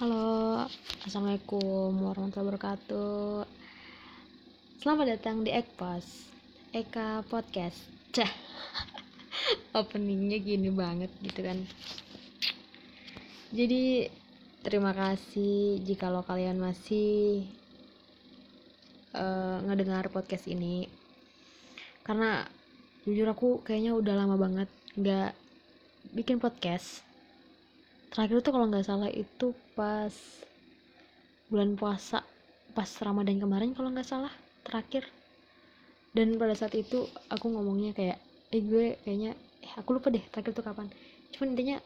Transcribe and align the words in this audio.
Halo, 0.00 0.64
Assalamualaikum 1.04 1.92
warahmatullahi 2.00 2.48
wabarakatuh. 2.48 3.44
Selamat 4.80 5.20
datang 5.20 5.44
di 5.44 5.52
Ekpos 5.52 6.32
Eka 6.72 7.20
Podcast. 7.28 7.76
Cah 8.08 8.32
Openingnya 9.84 10.40
gini 10.40 10.72
banget 10.72 11.12
gitu 11.20 11.44
kan. 11.44 11.68
Jadi 13.52 14.08
terima 14.64 14.96
kasih 14.96 15.84
jika 15.84 16.08
lo 16.08 16.24
kalian 16.24 16.56
masih 16.56 17.44
uh, 19.12 19.60
ngedengar 19.68 20.08
podcast 20.08 20.48
ini. 20.48 20.88
Karena 22.00 22.48
jujur 23.04 23.28
aku 23.28 23.60
kayaknya 23.60 23.92
udah 23.92 24.16
lama 24.16 24.40
banget 24.40 24.72
nggak 24.96 25.36
bikin 26.16 26.40
podcast. 26.40 27.04
Terakhir 28.08 28.40
tuh 28.40 28.56
kalau 28.56 28.72
nggak 28.72 28.88
salah 28.88 29.12
itu 29.12 29.52
pas 29.72 30.12
bulan 31.52 31.76
puasa 31.76 32.24
pas 32.72 32.88
Ramadan 33.04 33.36
kemarin 33.36 33.76
kalau 33.76 33.92
nggak 33.92 34.08
salah 34.08 34.32
terakhir. 34.64 35.04
Dan 36.12 36.36
pada 36.36 36.52
saat 36.52 36.76
itu 36.76 37.08
aku 37.28 37.46
ngomongnya 37.52 37.96
kayak 37.96 38.18
eh 38.52 38.60
gue 38.60 39.00
kayaknya 39.04 39.32
eh 39.64 39.72
aku 39.76 39.96
lupa 39.96 40.12
deh 40.12 40.20
terakhir 40.32 40.52
tuh 40.52 40.64
kapan. 40.64 40.88
Cuman 41.32 41.56
intinya 41.56 41.76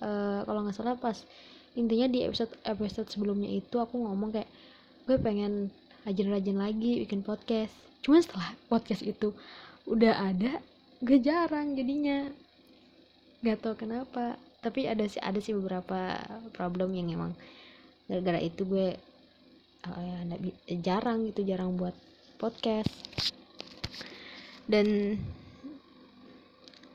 uh, 0.00 0.40
kalau 0.44 0.64
nggak 0.64 0.76
salah 0.76 0.96
pas 0.96 1.16
intinya 1.76 2.08
di 2.08 2.24
episode 2.24 2.52
episode 2.64 3.08
sebelumnya 3.12 3.52
itu 3.52 3.76
aku 3.76 4.00
ngomong 4.00 4.32
kayak 4.32 4.48
gue 5.04 5.16
pengen 5.20 5.68
rajin-rajin 6.08 6.56
lagi 6.56 7.04
bikin 7.04 7.20
podcast. 7.20 7.72
Cuman 8.00 8.24
setelah 8.24 8.56
podcast 8.72 9.04
itu 9.04 9.36
udah 9.84 10.32
ada 10.32 10.60
gue 11.04 11.18
jarang 11.20 11.76
jadinya. 11.76 12.32
Nggak 13.44 13.58
tau 13.60 13.74
kenapa 13.76 14.40
tapi 14.66 14.90
ada 14.90 15.06
sih 15.06 15.22
ada 15.22 15.38
sih 15.38 15.54
beberapa 15.54 16.18
problem 16.50 16.90
yang 16.98 17.14
emang 17.14 17.32
gara-gara 18.10 18.42
itu 18.42 18.66
gue 18.66 18.98
uh, 19.86 20.02
ya, 20.02 20.18
jarang 20.82 21.30
gitu 21.30 21.46
jarang 21.46 21.78
buat 21.78 21.94
podcast. 22.36 22.90
Dan 24.66 25.14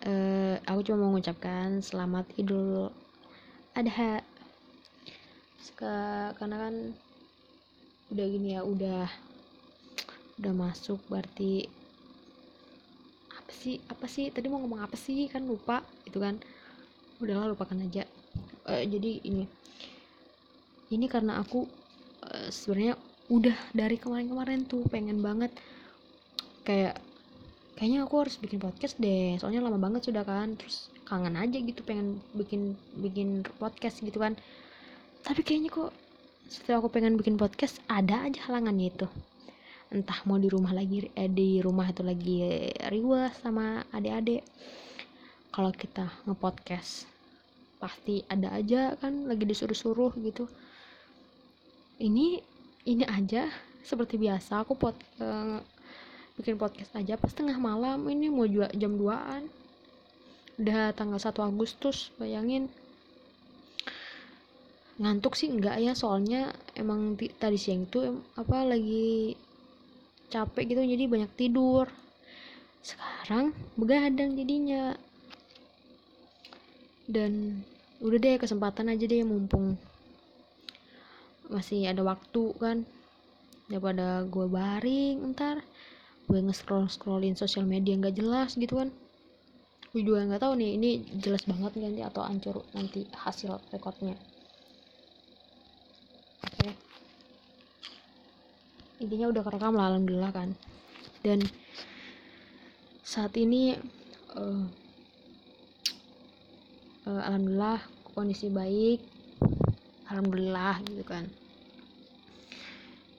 uh, 0.03 0.59
aku 0.67 0.79
cuma 0.91 1.07
mau 1.07 1.15
mengucapkan 1.15 1.79
selamat 1.79 2.27
idul 2.35 2.91
adha. 3.71 4.19
Karena 5.81 6.69
kan 6.69 6.75
udah 8.13 8.25
gini 8.29 8.53
ya 8.53 8.61
udah 8.61 9.09
udah 10.37 10.53
masuk 10.53 11.01
berarti 11.09 11.65
apa 13.33 13.49
sih 13.49 13.81
apa 13.89 14.05
sih? 14.05 14.29
Tadi 14.29 14.45
mau 14.45 14.61
ngomong 14.61 14.85
apa 14.85 14.93
sih? 14.93 15.25
Kan 15.25 15.49
lupa 15.49 15.81
itu 16.05 16.21
kan 16.21 16.37
udahlah 17.21 17.53
lupakan 17.53 17.77
aja. 17.85 18.03
Uh, 18.65 18.83
jadi 18.83 19.21
ini. 19.23 19.45
Ini 20.91 21.05
karena 21.07 21.39
aku 21.39 21.69
uh, 22.25 22.49
sebenarnya 22.49 22.97
udah 23.31 23.55
dari 23.71 23.95
kemarin-kemarin 23.95 24.67
tuh 24.67 24.83
pengen 24.89 25.23
banget. 25.23 25.53
Kayak 26.67 26.99
kayaknya 27.77 28.03
aku 28.03 28.15
harus 28.25 28.35
bikin 28.41 28.59
podcast 28.59 28.97
deh. 28.99 29.37
Soalnya 29.37 29.63
lama 29.63 29.79
banget 29.79 30.09
sudah 30.09 30.25
kan. 30.25 30.57
Terus 30.57 30.91
kangen 31.07 31.37
aja 31.37 31.57
gitu 31.59 31.83
pengen 31.85 32.19
bikin 32.35 32.75
bikin 32.99 33.45
podcast 33.61 34.01
gitu 34.01 34.19
kan. 34.19 34.35
Tapi 35.21 35.45
kayaknya 35.45 35.69
kok 35.69 35.93
setelah 36.51 36.83
aku 36.83 36.89
pengen 36.91 37.15
bikin 37.15 37.39
podcast 37.39 37.79
ada 37.87 38.27
aja 38.27 38.51
halangannya 38.51 38.91
itu. 38.91 39.07
Entah 39.91 40.23
mau 40.23 40.39
di 40.39 40.47
rumah 40.47 40.71
lagi 40.71 41.07
eh, 41.15 41.27
di 41.31 41.59
rumah 41.59 41.87
itu 41.91 42.03
lagi 42.03 42.37
riwah 42.87 43.31
sama 43.35 43.83
adik-adik 43.91 44.43
kalau 45.51 45.71
kita 45.75 46.07
ngepodcast 46.23 47.11
pasti 47.77 48.23
ada 48.31 48.55
aja 48.55 48.95
kan 48.95 49.27
lagi 49.27 49.43
disuruh-suruh 49.43 50.15
gitu. 50.23 50.47
Ini 51.99 52.39
ini 52.87 53.03
aja 53.05 53.51
seperti 53.83 54.15
biasa 54.15 54.63
aku 54.63 54.73
pot 54.77 54.95
uh, 55.19 55.59
bikin 56.39 56.55
podcast 56.55 56.95
aja 56.95 57.19
pas 57.19 57.33
tengah 57.33 57.57
malam 57.59 58.07
ini 58.07 58.29
mau 58.31 58.47
juga 58.47 58.71
jam 58.77 58.95
2an 58.95 59.45
udah 60.61 60.93
tanggal 60.93 61.19
1 61.19 61.35
Agustus 61.41 62.13
bayangin. 62.15 62.71
Ngantuk 65.01 65.33
sih 65.33 65.49
enggak 65.49 65.81
ya 65.81 65.97
soalnya 65.97 66.53
emang 66.77 67.17
tadi 67.17 67.57
siang 67.57 67.89
itu 67.89 68.21
apa 68.37 68.61
lagi 68.61 69.33
capek 70.29 70.63
gitu 70.77 70.81
jadi 70.85 71.03
banyak 71.09 71.31
tidur. 71.33 71.89
Sekarang 72.85 73.57
begadang 73.75 74.37
jadinya 74.37 74.93
dan 77.09 77.61
udah 78.01 78.17
deh 78.17 78.37
kesempatan 78.41 78.89
aja 78.89 79.05
deh 79.05 79.21
mumpung 79.25 79.77
masih 81.49 81.89
ada 81.89 82.01
waktu 82.01 82.43
kan. 82.57 82.77
Daripada 83.71 84.27
gue 84.27 84.45
baring 84.51 85.31
ntar 85.31 85.63
gue 86.27 86.39
nge-scroll 86.39 86.91
scrollin 86.91 87.39
sosial 87.39 87.63
media 87.63 87.95
nggak 87.95 88.17
jelas 88.19 88.59
gitu 88.59 88.81
kan. 88.81 88.89
Gue 89.95 90.03
juga 90.03 90.27
nggak 90.27 90.41
tahu 90.43 90.53
nih 90.59 90.71
ini 90.75 90.89
jelas 91.19 91.43
banget 91.47 91.79
nanti 91.79 92.01
atau 92.03 92.21
ancur 92.23 92.63
nanti 92.75 93.07
hasil 93.15 93.59
rekodnya 93.71 94.15
oke. 96.41 96.57
Okay. 96.57 96.73
intinya 99.01 99.33
udah 99.33 99.41
kerekam 99.41 99.73
lah 99.73 99.93
alhamdulillah 99.93 100.31
kan. 100.33 100.49
Dan 101.25 101.41
saat 103.01 103.33
ini 103.37 103.73
uh, 104.37 104.65
uh, 107.05 107.21
alhamdulillah 107.25 107.81
kondisi 108.13 108.51
baik. 108.51 108.99
Alhamdulillah 110.11 110.83
gitu 110.85 111.03
kan. 111.07 111.25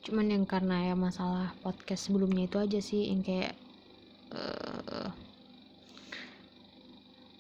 Cuman 0.05 0.29
yang 0.29 0.45
karena 0.45 0.93
ya 0.93 0.95
masalah 0.99 1.55
podcast 1.65 2.11
sebelumnya 2.11 2.51
itu 2.51 2.59
aja 2.61 2.81
sih 2.83 3.09
yang 3.09 3.25
kayak 3.25 3.55
uh, 4.35 5.09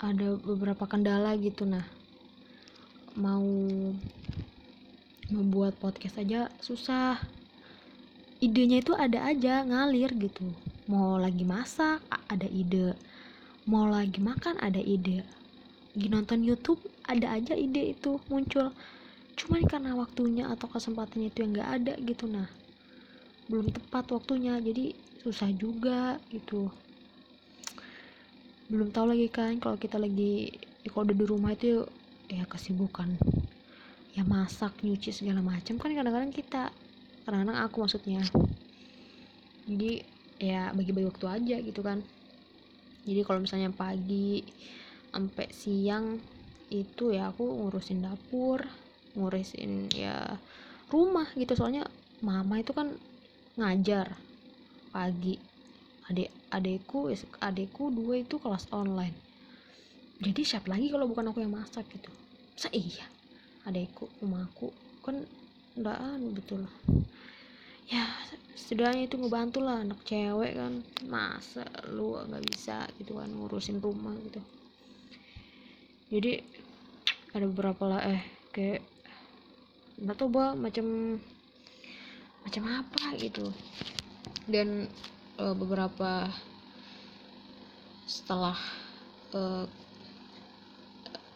ada 0.01 0.39
beberapa 0.41 0.89
kendala 0.89 1.37
gitu. 1.37 1.69
Nah 1.69 1.85
mau 3.13 3.45
membuat 5.29 5.77
podcast 5.79 6.17
aja 6.23 6.49
susah. 6.65 7.21
Idenya 8.43 8.83
itu 8.83 8.91
ada 8.97 9.31
aja 9.31 9.63
ngalir 9.63 10.11
gitu. 10.19 10.51
Mau 10.91 11.15
lagi 11.15 11.47
masak 11.47 12.03
ada 12.27 12.49
ide. 12.51 12.99
Mau 13.63 13.87
lagi 13.87 14.19
makan 14.19 14.59
ada 14.59 14.83
ide 14.83 15.23
lagi 15.93 16.09
nonton 16.09 16.41
YouTube 16.41 16.81
ada 17.05 17.37
aja 17.37 17.53
ide 17.53 17.93
itu 17.93 18.17
muncul. 18.33 18.73
Cuman 19.37 19.65
karena 19.69 19.93
waktunya 19.93 20.49
atau 20.49 20.69
kesempatannya 20.69 21.29
itu 21.29 21.45
yang 21.45 21.53
nggak 21.57 21.71
ada 21.81 21.95
gitu 22.01 22.25
nah 22.29 22.49
belum 23.51 23.69
tepat 23.69 24.09
waktunya 24.15 24.57
jadi 24.65 24.97
susah 25.21 25.53
juga 25.53 26.17
gitu. 26.33 26.73
Belum 28.73 28.89
tahu 28.89 29.13
lagi 29.13 29.29
kan 29.29 29.61
kalau 29.61 29.77
kita 29.77 30.01
lagi 30.01 30.57
kalau 30.89 31.05
udah 31.05 31.17
di 31.17 31.27
rumah 31.29 31.53
itu 31.53 31.85
ya 32.33 32.49
kesibukan 32.49 33.21
ya 34.17 34.25
masak 34.25 34.81
nyuci 34.81 35.13
segala 35.13 35.45
macam. 35.45 35.77
Kan 35.77 35.93
kadang-kadang 35.93 36.33
kita 36.33 36.73
kadang-kadang 37.29 37.61
aku 37.61 37.85
maksudnya. 37.85 38.25
Jadi 39.69 40.01
ya 40.41 40.73
bagi-bagi 40.73 41.13
waktu 41.13 41.27
aja 41.29 41.57
gitu 41.61 41.85
kan. 41.85 42.01
Jadi 43.05 43.21
kalau 43.27 43.45
misalnya 43.45 43.69
pagi 43.69 44.47
sampai 45.13 45.53
siang 45.53 46.25
itu 46.73 47.13
ya 47.13 47.29
aku 47.29 47.45
ngurusin 47.45 48.01
dapur 48.01 48.65
ngurusin 49.13 49.93
ya 49.93 50.41
rumah 50.89 51.29
gitu. 51.37 51.53
Soalnya 51.53 51.85
mama 52.25 52.65
itu 52.65 52.73
kan 52.73 52.97
ngajar 53.61 54.17
pagi. 54.89 55.37
Adik 56.03 56.35
adekku 56.51 57.13
adekku 57.39 57.93
dua 57.93 58.25
itu 58.25 58.41
kelas 58.41 58.67
online. 58.73 59.15
Jadi 60.19 60.43
siapa 60.43 60.73
lagi 60.73 60.89
kalau 60.89 61.07
bukan 61.07 61.31
aku 61.31 61.45
yang 61.45 61.53
masak 61.53 61.87
gitu. 61.93 62.11
Saya 62.57 62.73
iya? 62.75 63.07
Adekku 63.69 64.11
rumahku 64.19 64.73
kan 65.05 65.29
enggak 65.73 65.99
anu 65.99 66.37
betul 66.37 66.69
ya 67.89 68.05
setidaknya 68.55 69.09
itu 69.09 69.17
ngebantu 69.19 69.59
lah 69.63 69.85
anak 69.85 70.03
cewek 70.03 70.57
kan. 70.59 70.83
Masa 71.07 71.63
lu 71.93 72.17
nggak 72.17 72.45
bisa 72.49 72.89
gitu 72.99 73.21
kan 73.21 73.31
ngurusin 73.31 73.79
rumah 73.79 74.19
gitu 74.27 74.43
jadi 76.13 76.45
ada 77.33 77.49
beberapa 77.49 77.89
lah 77.89 78.05
eh 78.05 78.21
kayak 78.53 78.85
nggak 79.97 80.17
tahu 80.21 80.29
bah 80.29 80.53
macam 80.53 81.17
macam 82.45 82.63
apa 82.69 83.17
gitu. 83.17 83.49
Dan 84.45 84.93
uh, 85.41 85.57
beberapa 85.57 86.29
setelah 88.05 88.59
uh, 89.33 89.65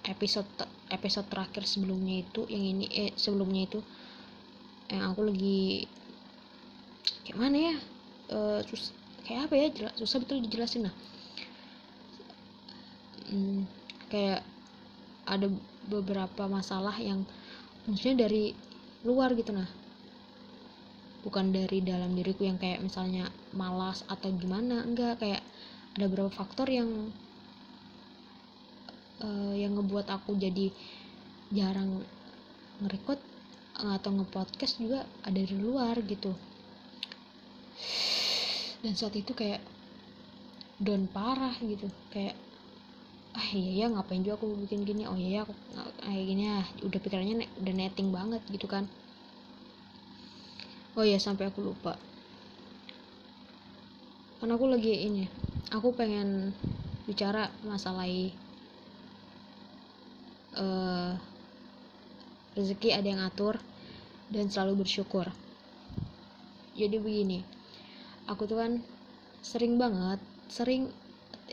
episode 0.05 0.51
episode 0.93 1.27
terakhir 1.33 1.65
sebelumnya 1.65 2.21
itu 2.21 2.45
yang 2.53 2.77
ini 2.77 2.87
eh 2.93 3.11
sebelumnya 3.17 3.65
itu 3.65 3.81
yang 4.93 5.09
aku 5.09 5.25
lagi 5.25 5.89
kayak 7.25 7.39
mana 7.41 7.57
ya 7.73 7.75
uh, 8.31 8.61
sus 8.69 8.93
kayak 9.25 9.49
apa 9.49 9.55
ya 9.57 9.67
susah 9.97 10.21
betul 10.21 10.45
dijelasin 10.45 10.87
lah. 10.87 10.95
Hmm, 13.27 13.67
kayak 14.13 14.45
ada 15.27 15.51
beberapa 15.91 16.47
masalah 16.47 16.95
yang 17.03 17.27
maksudnya 17.85 18.27
dari 18.27 18.55
luar 19.03 19.35
gitu 19.35 19.51
nah. 19.51 19.69
Bukan 21.27 21.51
dari 21.51 21.83
dalam 21.83 22.15
diriku 22.15 22.47
yang 22.47 22.55
kayak 22.55 22.79
misalnya 22.87 23.27
malas 23.51 24.07
atau 24.07 24.31
gimana 24.31 24.87
enggak. 24.87 25.19
Kayak 25.19 25.43
ada 25.99 26.05
beberapa 26.07 26.31
faktor 26.31 26.71
yang 26.71 27.11
uh, 29.27 29.55
yang 29.59 29.75
ngebuat 29.75 30.07
aku 30.07 30.39
jadi 30.39 30.71
jarang 31.51 32.07
ngerekod 32.83 33.19
atau 33.77 34.11
ngepodcast 34.15 34.81
juga 34.81 35.05
ada 35.27 35.37
dari 35.37 35.57
luar 35.59 35.99
gitu. 36.07 36.31
Dan 38.81 38.95
saat 38.95 39.19
itu 39.19 39.35
kayak 39.35 39.61
down 40.79 41.11
parah 41.11 41.59
gitu. 41.59 41.91
Kayak 42.15 42.39
ah 43.37 43.49
iya 43.53 43.85
ya 43.85 43.87
ngapain 43.93 44.25
juga 44.25 44.41
aku 44.41 44.57
bikin 44.65 44.89
gini? 44.89 45.05
Oh 45.05 45.13
iya 45.13 45.41
ya 45.41 45.41
aku 45.45 45.53
kayak 46.01 46.25
gini 46.25 46.43
ya 46.49 46.65
udah 46.89 47.01
pikirannya 47.05 47.45
udah 47.61 47.75
netting 47.77 48.09
banget 48.09 48.41
gitu 48.49 48.65
kan. 48.65 48.89
Oh 50.97 51.05
iya 51.05 51.21
sampai 51.21 51.53
aku 51.53 51.61
lupa. 51.61 52.01
Karena 54.41 54.57
aku 54.57 54.67
lagi 54.73 55.05
ini 55.05 55.29
aku 55.69 55.93
pengen 55.93 56.57
bicara 57.05 57.53
masalah 57.69 58.09
uh, 60.57 61.13
rezeki 62.57 62.97
ada 62.97 63.09
yang 63.13 63.21
atur 63.21 63.61
dan 64.33 64.49
selalu 64.49 64.81
bersyukur. 64.81 65.29
Jadi 66.73 66.97
begini 66.97 67.45
aku 68.25 68.49
tuh 68.49 68.59
kan 68.65 68.73
sering 69.45 69.77
banget 69.77 70.19
sering 70.49 70.89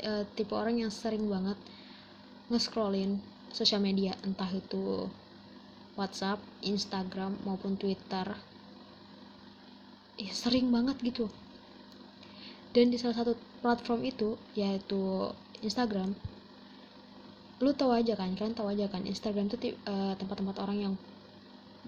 uh, 0.01 0.23
tipe 0.33 0.55
orang 0.55 0.81
yang 0.81 0.91
sering 0.91 1.27
banget 1.27 1.59
nge-scrollin 2.51 3.21
sosial 3.53 3.79
media 3.79 4.17
entah 4.25 4.49
itu 4.49 5.07
WhatsApp, 5.93 6.41
Instagram 6.65 7.37
maupun 7.45 7.77
Twitter. 7.77 8.33
Ya 10.17 10.33
sering 10.33 10.73
banget 10.73 10.97
gitu. 11.05 11.29
Dan 12.73 12.89
di 12.89 12.97
salah 12.97 13.21
satu 13.21 13.37
platform 13.61 14.01
itu 14.01 14.35
yaitu 14.57 15.29
Instagram 15.61 16.17
lu 17.63 17.71
tahu 17.71 17.95
aja 17.95 18.19
kan 18.19 18.35
kalian 18.35 18.51
tahu 18.51 18.75
aja 18.75 18.91
kan 18.91 19.07
Instagram 19.07 19.47
itu 19.47 19.71
uh, 19.87 20.11
tempat-tempat 20.19 20.59
orang 20.59 20.77
yang 20.83 20.93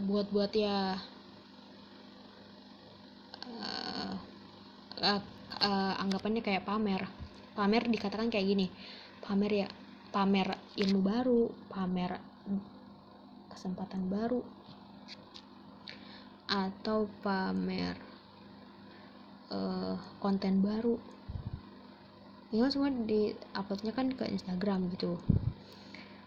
buat-buat 0.07 0.55
ya 0.55 0.95
uh, 3.43 4.13
uh, 5.03 5.21
uh, 5.59 5.93
anggapannya 5.99 6.39
kayak 6.39 6.63
pamer. 6.63 7.03
Pamer 7.59 7.83
dikatakan 7.91 8.31
kayak 8.31 8.47
gini 8.55 8.67
pamer 9.25 9.65
ya 9.65 9.69
pamer 10.15 10.55
ilmu 10.79 10.99
baru 11.03 11.51
pamer 11.67 12.15
kesempatan 13.51 14.07
baru 14.07 14.39
atau 16.47 17.11
pamer 17.19 17.99
uh, 19.51 19.99
konten 20.23 20.63
baru. 20.63 20.95
Ini 22.53 22.61
kan 22.61 22.71
semua 22.71 22.93
di 22.93 23.35
uploadnya 23.51 23.91
kan 23.91 24.07
ke 24.13 24.23
Instagram 24.31 24.87
gitu. 24.95 25.19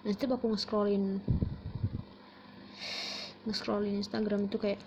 Nah 0.05 0.11
setiap 0.12 0.37
aku 0.37 0.52
nge-scrollin 0.52 1.23
nge-scrollin 3.49 3.96
Instagram 4.02 4.50
itu 4.50 4.61
kayak 4.61 4.81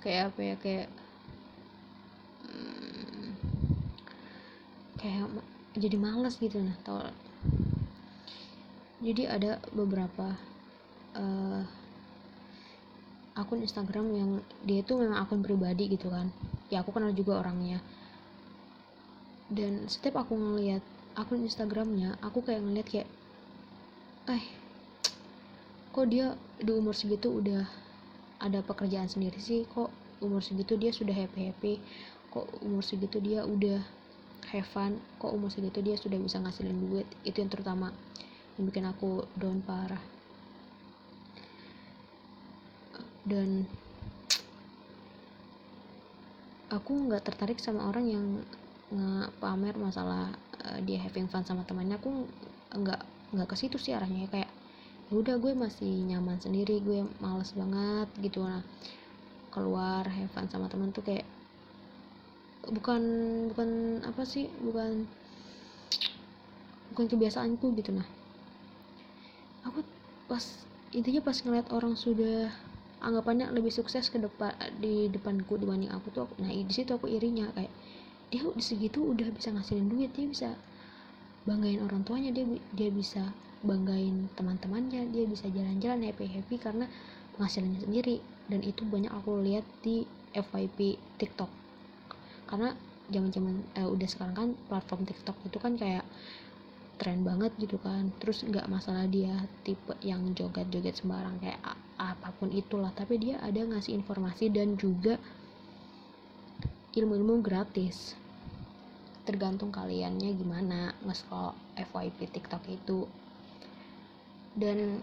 kayak 0.00 0.32
apa 0.32 0.40
ya 0.40 0.54
kayak 0.56 0.88
hmm, 2.48 3.36
kayak 4.96 5.28
jadi 5.80 5.96
males 5.96 6.36
gitu. 6.36 6.60
Nah 6.60 6.76
tau. 6.84 7.08
Jadi 9.00 9.24
ada 9.24 9.56
beberapa 9.72 10.36
uh, 11.16 11.64
akun 13.32 13.64
Instagram 13.64 14.06
yang 14.12 14.30
dia 14.68 14.84
itu 14.84 14.92
memang 15.00 15.24
akun 15.24 15.40
pribadi 15.40 15.88
gitu 15.88 16.12
kan. 16.12 16.28
Ya 16.68 16.84
aku 16.84 16.92
kenal 16.92 17.16
juga 17.16 17.40
orangnya. 17.40 17.80
Dan 19.48 19.88
setiap 19.88 20.20
aku 20.20 20.36
ngeliat 20.36 20.84
akun 21.16 21.42
Instagramnya 21.42 22.20
aku 22.22 22.44
kayak 22.44 22.62
ngeliat 22.62 22.86
kayak 22.86 23.08
eh 24.30 24.44
kok 25.90 26.06
dia 26.06 26.38
di 26.60 26.70
umur 26.70 26.94
segitu 26.94 27.40
udah 27.40 27.66
ada 28.38 28.60
pekerjaan 28.60 29.08
sendiri 29.08 29.40
sih? 29.40 29.64
Kok 29.66 29.90
umur 30.20 30.44
segitu 30.44 30.76
dia 30.76 30.92
sudah 30.92 31.16
happy 31.16 31.50
happy 31.50 31.74
kok 32.30 32.46
umur 32.62 32.84
segitu 32.86 33.18
dia 33.18 33.42
udah 33.42 33.82
have 34.50 34.68
fun. 34.70 34.98
Kok 35.22 35.32
umur 35.32 35.50
segitu 35.50 35.78
dia 35.80 35.94
sudah 35.94 36.18
bisa 36.18 36.42
ngasilin 36.42 36.78
duit? 36.90 37.06
Itu 37.22 37.42
yang 37.42 37.50
terutama 37.50 37.94
yang 38.58 38.64
bikin 38.66 38.86
aku 38.86 39.24
down 39.38 39.62
parah. 39.62 40.02
Dan 43.22 43.64
aku 46.70 46.92
nggak 47.10 47.26
tertarik 47.26 47.58
sama 47.62 47.86
orang 47.86 48.06
yang 48.10 48.26
nge-pamer 48.90 49.78
masalah 49.78 50.34
uh, 50.66 50.78
dia 50.82 50.98
having 50.98 51.30
fun 51.30 51.46
sama 51.46 51.62
temannya. 51.62 51.98
Aku 51.98 52.26
nggak 52.74 53.02
nggak 53.34 53.48
ke 53.48 53.56
situ 53.56 53.78
sih 53.78 53.94
arahnya. 53.94 54.26
Kayak 54.30 54.50
ya 55.10 55.14
udah 55.18 55.38
gue 55.42 55.52
masih 55.54 56.06
nyaman 56.06 56.38
sendiri 56.38 56.82
gue 56.82 57.06
males 57.22 57.54
banget 57.54 58.08
gitu. 58.18 58.42
Nah 58.42 58.62
keluar 59.50 60.06
have 60.06 60.30
sama 60.46 60.70
teman 60.70 60.94
tuh 60.94 61.02
kayak 61.02 61.26
bukan 62.70 63.02
bukan 63.50 64.00
apa 64.06 64.22
sih 64.22 64.46
bukan 64.62 65.06
bukan 66.94 67.06
kebiasaanku 67.06 67.74
gitu 67.78 67.90
nah. 67.94 68.06
Aku 69.66 69.84
pas 70.30 70.42
intinya 70.94 71.20
pas 71.22 71.36
ngeliat 71.38 71.68
orang 71.74 71.94
sudah 71.94 72.50
anggapannya 73.02 73.50
lebih 73.50 73.70
sukses 73.74 74.08
ke 74.08 74.18
depan 74.18 74.54
di 74.78 75.10
depanku 75.10 75.56
dibanding 75.58 75.90
aku 75.90 76.10
tuh 76.14 76.28
nah 76.38 76.50
di 76.50 76.70
situ 76.70 76.92
aku 76.94 77.08
irinya 77.08 77.48
kayak 77.56 77.72
dia 78.30 78.46
di 78.46 78.62
segitu 78.62 79.02
udah 79.02 79.26
bisa 79.34 79.50
ngasilin 79.50 79.90
duit 79.90 80.10
dia 80.14 80.26
bisa 80.28 80.48
banggain 81.48 81.82
orang 81.82 82.06
tuanya 82.06 82.30
dia 82.30 82.46
dia 82.76 82.90
bisa 82.92 83.32
banggain 83.60 84.30
teman-temannya 84.38 85.10
dia 85.10 85.24
bisa 85.26 85.50
jalan-jalan 85.50 86.06
happy 86.06 86.26
happy 86.30 86.56
karena 86.56 86.86
penghasilannya 87.36 87.80
sendiri. 87.80 88.20
Dan 88.50 88.66
itu 88.66 88.82
banyak 88.82 89.14
aku 89.14 89.40
lihat 89.46 89.62
di 89.80 90.02
FYP 90.34 90.98
TikTok 91.22 91.59
karena 92.50 92.74
zaman-zaman 93.10 93.54
eh, 93.78 93.88
udah 93.88 94.08
sekarang 94.10 94.34
kan 94.34 94.48
platform 94.66 95.02
TikTok 95.06 95.36
itu 95.46 95.58
kan 95.62 95.78
kayak 95.78 96.04
tren 97.00 97.24
banget 97.24 97.54
gitu 97.56 97.80
kan. 97.80 98.12
Terus 98.20 98.44
nggak 98.44 98.68
masalah 98.68 99.08
dia 99.08 99.48
tipe 99.64 99.96
yang 100.04 100.36
joget-joget 100.36 101.00
sembarang 101.00 101.40
kayak 101.40 101.62
apa 101.96 102.28
pun 102.36 102.52
itulah. 102.52 102.92
Tapi 102.92 103.16
dia 103.16 103.40
ada 103.40 103.56
ngasih 103.56 103.96
informasi 103.96 104.52
dan 104.52 104.76
juga 104.76 105.16
ilmu-ilmu 106.92 107.40
gratis. 107.40 108.18
Tergantung 109.24 109.70
kaliannya 109.70 110.34
gimana 110.36 110.92
nge-scroll 111.06 111.54
FYP 111.78 112.34
TikTok 112.34 112.66
itu. 112.68 113.06
Dan 114.52 115.00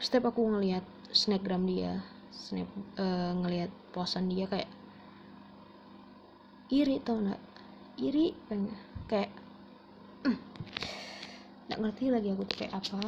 setiap 0.00 0.32
aku 0.32 0.46
ngelihat 0.56 0.86
snapgram 1.12 1.66
dia 1.66 2.00
snap 2.30 2.70
uh, 2.96 3.34
ngelihat 3.42 3.68
posan 3.92 4.30
dia 4.30 4.46
kayak 4.46 4.70
iri 6.70 7.02
tau 7.02 7.18
nggak? 7.18 7.42
Iri 7.98 8.30
pengen 8.46 8.70
kayak 9.10 9.30
mm, 10.22 10.38
nggak 11.66 11.80
ngerti 11.82 12.04
lagi 12.14 12.28
aku 12.30 12.46
tuh 12.46 12.56
kayak 12.62 12.78
apa. 12.78 13.02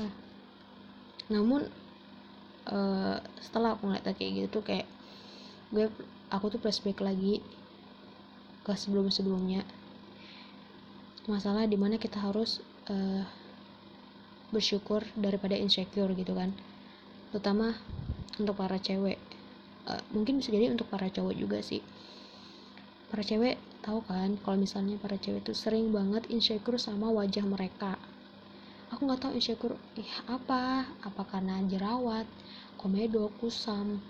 Namun 1.31 1.71
uh, 2.67 3.17
setelah 3.39 3.79
aku 3.79 3.87
ngeliat 3.87 4.05
kayak 4.19 4.31
gitu 4.35 4.49
tuh 4.61 4.65
kayak 4.67 4.87
gue 5.71 5.89
aku 6.29 6.47
tuh 6.53 6.61
flashback 6.61 7.01
lagi 7.01 7.41
ke 8.63 8.73
sebelum 8.75 9.09
sebelumnya 9.09 9.67
masalah 11.31 11.67
di 11.71 11.79
mana 11.79 12.03
kita 12.03 12.19
harus 12.19 12.59
uh, 12.91 13.23
bersyukur 14.51 15.07
daripada 15.15 15.55
insecure 15.55 16.11
gitu 16.19 16.35
kan. 16.35 16.51
Terutama 17.31 17.79
untuk 18.43 18.59
para 18.59 18.77
cewek. 18.83 19.23
Uh, 19.83 20.03
mungkin 20.15 20.39
bisa 20.39 20.51
jadi 20.51 20.71
untuk 20.71 20.87
para 20.91 21.11
cowok 21.11 21.35
juga 21.35 21.59
sih 21.59 21.83
para 23.13 23.21
cewek 23.21 23.61
tahu 23.85 24.01
kan 24.09 24.41
kalau 24.41 24.57
misalnya 24.57 24.97
para 24.97 25.21
cewek 25.21 25.45
tuh 25.45 25.53
sering 25.53 25.93
banget 25.93 26.25
insecure 26.33 26.81
sama 26.81 27.13
wajah 27.13 27.45
mereka. 27.45 28.01
Aku 28.89 29.05
nggak 29.05 29.29
tahu 29.29 29.37
insecure 29.37 29.77
apa? 30.25 30.89
Apa 31.05 31.23
karena 31.29 31.61
jerawat 31.69 32.25
komedo 32.81 33.29
kusam 33.37 34.01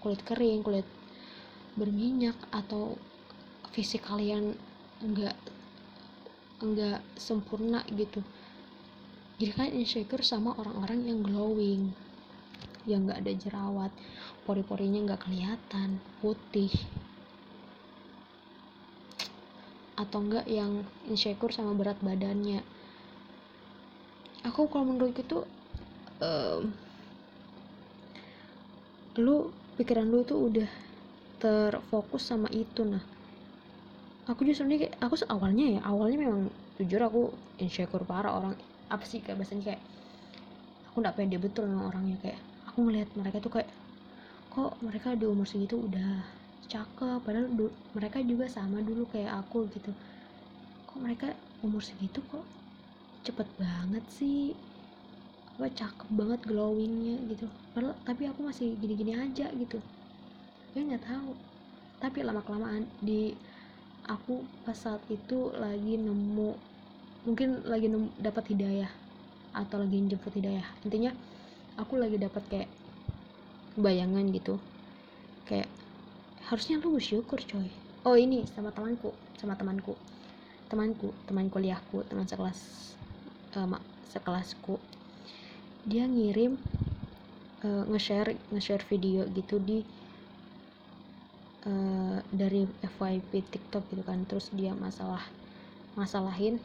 kulit 0.00 0.24
kering 0.24 0.64
kulit 0.64 0.88
berminyak 1.76 2.32
atau 2.48 2.96
fisik 3.76 4.08
kalian 4.08 4.56
enggak 5.04 5.36
enggak 6.64 7.04
sempurna 7.12 7.84
gitu. 7.92 8.24
Jadi 9.36 9.52
kan 9.52 9.68
insecure 9.68 10.24
sama 10.24 10.56
orang-orang 10.56 11.04
yang 11.04 11.20
glowing 11.20 11.92
yang 12.88 13.04
enggak 13.04 13.20
ada 13.20 13.32
jerawat 13.36 13.92
pori-porinya 14.48 15.04
enggak 15.04 15.28
kelihatan 15.28 16.00
putih 16.24 16.72
atau 19.96 20.20
enggak 20.20 20.44
yang 20.44 20.84
insecure 21.08 21.50
sama 21.52 21.72
berat 21.72 21.96
badannya. 22.04 22.60
Aku 24.44 24.68
kalau 24.68 24.92
menurutku 24.92 25.24
tuh 25.24 25.42
um, 26.20 26.70
lu 29.16 29.50
pikiran 29.80 30.06
lu 30.06 30.22
tuh 30.22 30.36
udah 30.36 30.68
terfokus 31.40 32.28
sama 32.28 32.52
itu 32.52 32.84
nah. 32.84 33.02
Aku 34.28 34.44
justru 34.44 34.68
nih 34.68 34.92
aku 35.00 35.16
awalnya 35.26 35.78
ya 35.78 35.80
awalnya 35.88 36.18
memang 36.20 36.52
jujur 36.76 37.00
aku 37.00 37.22
insecure 37.56 38.04
parah 38.04 38.36
orang 38.36 38.54
apa 38.92 39.02
sih 39.08 39.24
kayak 39.24 39.40
bahasanya 39.40 39.72
kayak 39.72 39.82
aku 40.90 40.96
nggak 41.00 41.16
pede 41.16 41.36
betul 41.40 41.64
sama 41.66 41.88
orangnya 41.88 42.16
kayak 42.20 42.40
aku 42.68 42.78
ngelihat 42.84 43.08
mereka 43.16 43.38
tuh 43.40 43.52
kayak 43.52 43.70
kok 44.52 44.72
mereka 44.80 45.16
di 45.16 45.24
umur 45.24 45.48
segitu 45.48 45.80
udah 45.80 46.24
cakep 46.72 47.18
padahal 47.24 47.48
mereka 47.96 48.18
juga 48.30 48.46
sama 48.50 48.78
dulu 48.88 49.06
kayak 49.12 49.32
aku 49.46 49.58
gitu. 49.74 49.90
Kok 50.88 50.98
mereka 51.04 51.28
umur 51.64 51.82
segitu 51.82 52.20
kok 52.26 52.44
cepet 53.26 53.48
banget 53.58 54.04
sih? 54.10 54.54
Apa 55.56 55.66
cakep 55.72 56.08
banget 56.12 56.40
glowingnya 56.44 57.16
gitu. 57.32 57.46
Padahal 57.72 57.96
tapi 58.04 58.28
aku 58.30 58.40
masih 58.48 58.76
gini-gini 58.76 59.16
aja 59.16 59.46
gitu. 59.56 59.78
Ya 60.74 60.80
nggak 60.84 61.04
tahu. 61.06 61.32
Tapi 62.02 62.18
lama 62.26 62.42
kelamaan 62.44 62.92
di 63.00 63.32
aku 64.06 64.44
pas 64.62 64.76
saat 64.76 65.02
itu 65.08 65.50
lagi 65.56 65.96
nemu 65.96 66.50
mungkin 67.26 67.64
lagi 67.66 67.88
nemu 67.90 68.14
dapat 68.20 68.44
hidayah 68.52 68.92
atau 69.56 69.76
lagi 69.82 69.96
jemput 70.06 70.34
hidayah. 70.36 70.66
Intinya 70.84 71.16
aku 71.80 71.96
lagi 71.96 72.20
dapat 72.20 72.42
kayak 72.52 72.70
bayangan 73.76 74.28
gitu 74.32 74.56
harusnya 76.46 76.78
lu 76.78 76.94
bersyukur 76.94 77.42
coy. 77.42 77.66
Oh 78.06 78.14
ini 78.14 78.46
sama 78.54 78.70
temanku 78.70 79.10
sama 79.38 79.58
temanku. 79.58 79.98
Temanku 80.70 81.10
teman 81.26 81.50
kuliahku 81.50 82.06
teman 82.06 82.26
sekelas 82.26 82.58
uh, 83.58 83.78
sekelasku. 84.10 84.78
Dia 85.86 86.06
ngirim 86.06 86.58
uh, 87.66 87.84
nge-share 87.90 88.38
nge-share 88.54 88.82
video 88.86 89.26
gitu 89.34 89.58
di 89.58 89.82
uh, 91.66 92.18
dari 92.30 92.66
FYP 92.82 93.42
TikTok 93.50 93.90
gitu 93.90 94.02
kan. 94.06 94.22
Terus 94.30 94.50
dia 94.54 94.70
masalah 94.74 95.22
masalahin 95.98 96.62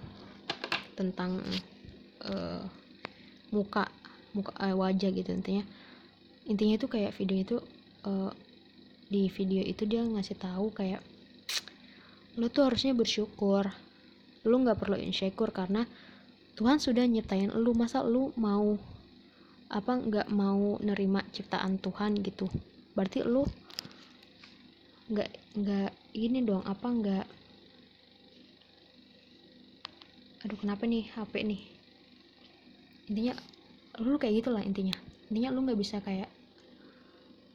tentang 0.94 1.42
uh, 2.22 2.62
muka 3.50 3.90
muka 4.38 4.54
uh, 4.62 4.78
wajah 4.78 5.10
gitu 5.10 5.30
intinya. 5.34 5.66
Intinya 6.46 6.78
itu 6.78 6.86
kayak 6.86 7.18
video 7.18 7.38
itu 7.38 7.58
uh, 8.06 8.30
di 9.12 9.28
video 9.28 9.60
itu 9.60 9.84
dia 9.84 10.00
ngasih 10.08 10.40
tahu 10.40 10.72
kayak 10.72 11.04
lo 12.40 12.48
tuh 12.48 12.72
harusnya 12.72 12.96
bersyukur. 12.96 13.68
Lo 14.48 14.56
nggak 14.56 14.80
perlu 14.80 14.96
insecure 14.96 15.52
karena 15.52 15.84
Tuhan 16.56 16.80
sudah 16.80 17.04
nyiptain 17.04 17.52
lu 17.52 17.76
masa 17.76 18.08
lu 18.08 18.32
mau 18.40 18.80
apa 19.68 20.00
nggak 20.00 20.32
mau 20.32 20.80
nerima 20.80 21.28
ciptaan 21.36 21.76
Tuhan 21.84 22.24
gitu? 22.24 22.48
Berarti 22.96 23.28
lu 23.28 23.44
nggak 25.12 25.60
nggak 25.60 25.92
ini 26.16 26.40
dong 26.48 26.64
apa 26.64 26.88
nggak 26.88 27.26
aduh 30.48 30.58
kenapa 30.58 30.88
nih 30.88 31.12
HP 31.12 31.34
nih? 31.44 31.62
Intinya 33.12 33.36
lu 34.00 34.16
kayak 34.16 34.40
gitulah 34.40 34.64
intinya. 34.64 34.96
Intinya 35.28 35.52
lu 35.52 35.68
nggak 35.68 35.80
bisa 35.84 36.00
kayak 36.00 36.32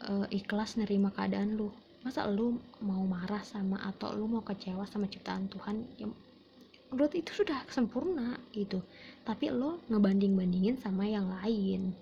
uh, 0.06 0.26
ikhlas 0.30 0.78
nerima 0.80 1.10
keadaan 1.12 1.58
lu. 1.58 1.70
Masa 2.06 2.26
lu 2.30 2.62
mau 2.82 3.02
marah 3.02 3.42
sama 3.42 3.82
atau 3.82 4.14
lu 4.14 4.30
mau 4.30 4.42
kecewa 4.46 4.86
sama 4.86 5.10
ciptaan 5.10 5.50
Tuhan? 5.50 5.76
Ya 5.98 6.06
menurut 6.86 7.12
itu 7.18 7.42
sudah 7.42 7.66
sempurna 7.66 8.38
gitu. 8.54 8.80
Tapi 9.26 9.50
lo 9.50 9.82
ngebanding 9.90 10.38
bandingin 10.38 10.76
sama 10.78 11.04
yang 11.06 11.26
lain. 11.42 11.92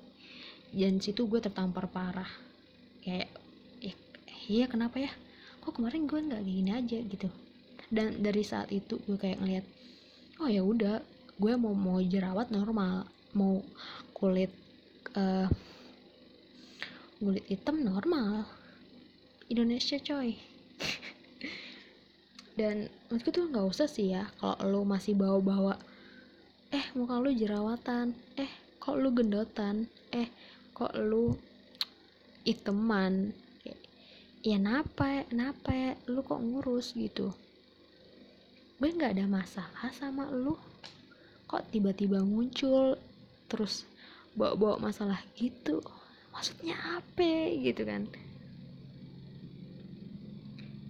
Dan 0.75 1.01
situ 1.01 1.25
gue 1.25 1.41
tertampar 1.41 1.89
parah. 1.89 2.29
Kayak 3.01 3.33
ya, 3.81 3.95
iya 4.49 4.65
kenapa 4.69 5.01
ya? 5.01 5.13
Kok 5.65 5.81
kemarin 5.81 6.05
gue 6.05 6.21
nggak 6.21 6.43
gini 6.45 6.71
aja 6.71 6.99
gitu. 7.01 7.29
Dan 7.89 8.21
dari 8.21 8.45
saat 8.45 8.69
itu 8.69 9.01
gue 9.09 9.17
kayak 9.17 9.41
ngeliat 9.41 9.65
oh 10.43 10.51
ya 10.51 10.63
udah 10.67 10.99
gue 11.39 11.55
mau 11.55 11.75
mau 11.75 11.99
jerawat 12.03 12.51
normal 12.51 13.07
mau 13.35 13.63
kulit 14.15 14.51
uh, 15.15 15.47
kulit 17.23 17.47
hitam 17.47 17.83
normal. 17.87 18.43
Indonesia 19.47 20.01
coy. 20.03 20.35
Dan 22.59 22.91
menurutku 23.11 23.31
tuh 23.31 23.47
nggak 23.51 23.67
usah 23.71 23.87
sih 23.91 24.15
ya 24.15 24.31
kalau 24.39 24.59
lo 24.67 24.81
masih 24.87 25.15
bawa-bawa 25.15 25.79
eh 26.75 26.87
muka 26.99 27.23
lu 27.23 27.31
jerawatan. 27.31 28.15
Eh 28.35 28.51
kok 28.83 28.99
lu 28.99 29.15
gendotan. 29.15 29.87
Eh 30.11 30.27
kok 30.75 30.95
lu 30.99 31.39
iteman. 32.43 33.31
Ya 34.45 34.59
napa 34.61 35.25
napa 35.31 35.95
lu 36.11 36.21
kok 36.27 36.43
ngurus 36.43 36.99
gitu. 36.99 37.31
Gue 38.83 38.91
nggak 38.91 39.17
ada 39.17 39.27
masalah 39.31 39.89
sama 39.95 40.27
lu. 40.35 40.59
Kok 41.47 41.71
tiba-tiba 41.71 42.27
muncul 42.27 42.99
terus 43.47 43.87
bawa-bawa 44.35 44.91
masalah 44.91 45.23
gitu 45.39 45.79
maksudnya 46.35 46.75
apa 46.99 47.55
gitu 47.63 47.87
kan. 47.87 48.11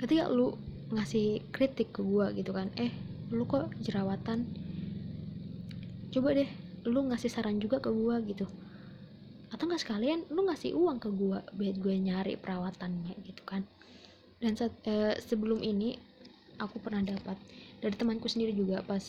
Ketika 0.01 0.33
lu 0.33 0.57
ngasih 0.91 1.45
kritik 1.53 1.93
ke 1.93 2.01
gue 2.01 2.41
gitu 2.41 2.57
kan? 2.57 2.73
Eh 2.81 2.91
lu 3.29 3.45
kok 3.45 3.69
jerawatan? 3.85 4.49
Coba 6.09 6.33
deh 6.33 6.49
lu 6.89 7.05
ngasih 7.13 7.29
saran 7.29 7.61
juga 7.61 7.79
ke 7.79 7.93
gue 7.93 8.17
gitu. 8.33 8.49
Atau 9.53 9.69
nggak 9.69 9.85
sekalian 9.85 10.25
lu 10.33 10.49
ngasih 10.49 10.73
uang 10.73 10.99
ke 10.99 11.13
gue 11.13 11.39
biar 11.55 11.75
gue 11.77 11.95
nyari 11.95 12.35
perawatannya 12.41 13.15
gitu 13.23 13.45
kan? 13.45 13.63
Dan 14.41 14.57
saat, 14.59 14.75
e, 14.85 15.21
sebelum 15.23 15.61
ini 15.61 15.97
aku 16.59 16.81
pernah 16.81 17.05
dapat 17.05 17.39
dari 17.81 17.95
temanku 17.95 18.29
sendiri 18.29 18.53
juga 18.53 18.81
pas 18.85 19.05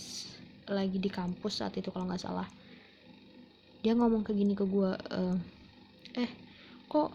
lagi 0.70 0.98
di 0.98 1.10
kampus 1.12 1.64
saat 1.64 1.76
itu 1.80 1.90
kalau 1.90 2.08
nggak 2.08 2.24
salah. 2.24 2.48
Dia 3.84 3.94
ngomong 3.94 4.26
ke 4.26 4.32
gini 4.34 4.54
ke 4.54 4.66
gue 4.66 4.92
e, 4.96 5.22
eh 6.16 6.32
kok 6.92 7.10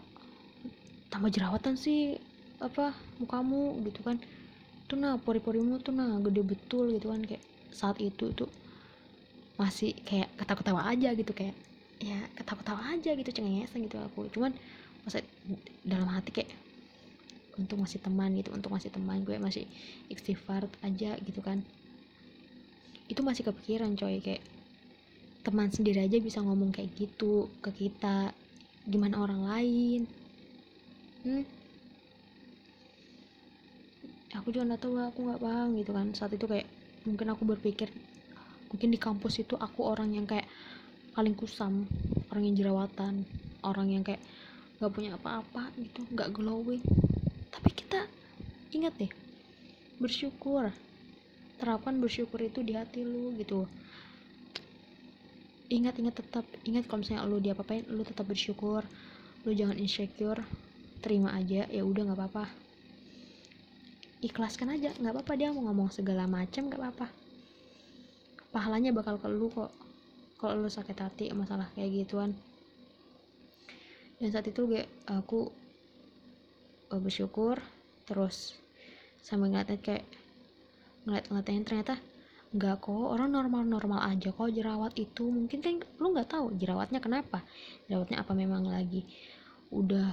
tambah 1.11 1.29
jerawatan 1.33 1.75
sih 1.75 2.15
apa 2.61 2.93
mukamu 3.19 3.81
gitu 3.89 4.05
kan. 4.05 4.21
Tuh 4.87 4.97
nah 4.99 5.17
pori-porimu 5.17 5.81
tuh 5.81 5.93
nah 5.95 6.17
gede 6.21 6.41
betul 6.45 6.93
gitu 6.95 7.11
kan. 7.11 7.21
Kayak 7.25 7.43
saat 7.73 7.97
itu 7.99 8.31
tuh 8.35 8.49
masih 9.59 9.93
kayak 10.07 10.33
ketawa-ketawa 10.39 10.81
aja 10.89 11.13
gitu 11.13 11.31
kayak 11.37 11.53
ya 12.01 12.17
ketawa-tawa 12.33 12.97
aja 12.97 13.13
gitu 13.13 13.29
cengengesan 13.33 13.85
gitu 13.85 13.97
aku. 14.01 14.29
Cuman 14.33 14.53
masa 15.05 15.21
dalam 15.85 16.09
hati 16.09 16.29
kayak 16.33 16.51
untuk 17.59 17.77
masih 17.83 17.99
teman 17.99 18.31
gitu 18.39 18.49
untuk 18.55 18.71
masih 18.71 18.89
teman 18.89 19.21
gue 19.27 19.35
masih 19.37 19.67
istighfar 20.07 20.69
aja 20.81 21.17
gitu 21.19 21.41
kan. 21.43 21.61
Itu 23.11 23.21
masih 23.27 23.43
kepikiran 23.49 23.97
coy 23.99 24.23
kayak 24.23 24.43
teman 25.41 25.73
sendiri 25.73 26.05
aja 26.05 26.17
bisa 26.21 26.39
ngomong 26.45 26.69
kayak 26.69 26.93
gitu 26.95 27.49
ke 27.65 27.73
kita 27.73 28.37
gimana 28.87 29.15
orang 29.21 29.41
lain? 29.45 30.01
Hmm? 31.21 31.45
aku 34.31 34.47
juga 34.55 34.73
nggak 34.73 34.81
tahu 34.81 34.95
aku 34.97 35.19
nggak 35.27 35.41
paham 35.43 35.69
gitu 35.77 35.91
kan. 35.91 36.07
Saat 36.15 36.31
itu 36.35 36.45
kayak 36.47 36.67
mungkin 37.03 37.27
aku 37.33 37.43
berpikir 37.43 37.91
mungkin 38.71 38.89
di 38.89 38.99
kampus 38.99 39.43
itu 39.43 39.59
aku 39.59 39.83
orang 39.83 40.15
yang 40.15 40.23
kayak 40.23 40.47
paling 41.11 41.35
kusam 41.35 41.83
orang 42.31 42.47
yang 42.47 42.55
jerawatan 42.55 43.27
orang 43.67 43.91
yang 43.91 44.03
kayak 44.05 44.23
nggak 44.79 44.91
punya 44.95 45.13
apa-apa 45.19 45.75
gitu 45.77 46.07
nggak 46.09 46.31
glowing. 46.31 46.81
Tapi 47.51 47.69
kita 47.75 48.07
ingat 48.71 48.95
deh 48.97 49.11
bersyukur. 49.99 50.71
Terapkan 51.61 52.01
bersyukur 52.01 52.41
itu 52.41 52.65
di 52.65 52.73
hati 52.73 53.05
lu 53.05 53.37
gitu 53.37 53.69
ingat-ingat 55.71 56.19
tetap 56.19 56.43
ingat 56.67 56.83
kalau 56.85 56.99
misalnya 56.99 57.23
lu 57.23 57.39
diapa-apain 57.39 57.87
lu 57.87 58.03
tetap 58.03 58.27
bersyukur. 58.27 58.83
Lu 59.47 59.51
jangan 59.55 59.79
insecure 59.79 60.43
terima 60.99 61.33
aja 61.33 61.65
ya 61.71 61.81
udah 61.81 62.11
nggak 62.11 62.19
apa-apa. 62.19 62.45
Ikhlaskan 64.21 64.77
aja 64.77 64.93
nggak 64.99 65.13
apa-apa 65.15 65.33
dia 65.39 65.49
mau 65.49 65.65
ngomong 65.71 65.89
segala 65.89 66.27
macam 66.27 66.67
nggak 66.67 66.77
apa-apa. 66.77 67.07
Pahalanya 68.51 68.91
bakal 68.91 69.15
ke 69.17 69.31
lu 69.31 69.47
kok. 69.47 69.71
Kalau 70.37 70.59
lu 70.59 70.69
sakit 70.69 70.97
hati 70.99 71.25
masalah 71.31 71.71
kayak 71.73 72.05
gituan. 72.05 72.35
Dan 74.21 74.29
saat 74.29 74.45
itu 74.45 74.69
gue 74.69 74.85
aku 75.09 75.49
uh, 76.93 77.01
bersyukur 77.01 77.57
terus 78.05 78.59
sambil 79.23 79.49
ngeliatnya 79.49 79.79
kayak 79.81 80.05
ngeliat-ngeliatnya 81.07 81.65
ternyata 81.65 81.95
nggak 82.51 82.83
kok 82.83 82.91
orang 83.15 83.31
normal-normal 83.31 84.03
aja 84.11 84.35
kok 84.35 84.51
jerawat 84.51 84.91
itu. 84.99 85.23
Mungkin 85.23 85.59
kan 85.63 85.79
lu 86.03 86.11
nggak 86.11 86.29
tahu 86.35 86.51
jerawatnya 86.59 86.99
kenapa. 86.99 87.47
Jerawatnya 87.87 88.19
apa 88.19 88.31
memang 88.35 88.67
lagi 88.67 89.07
udah 89.71 90.11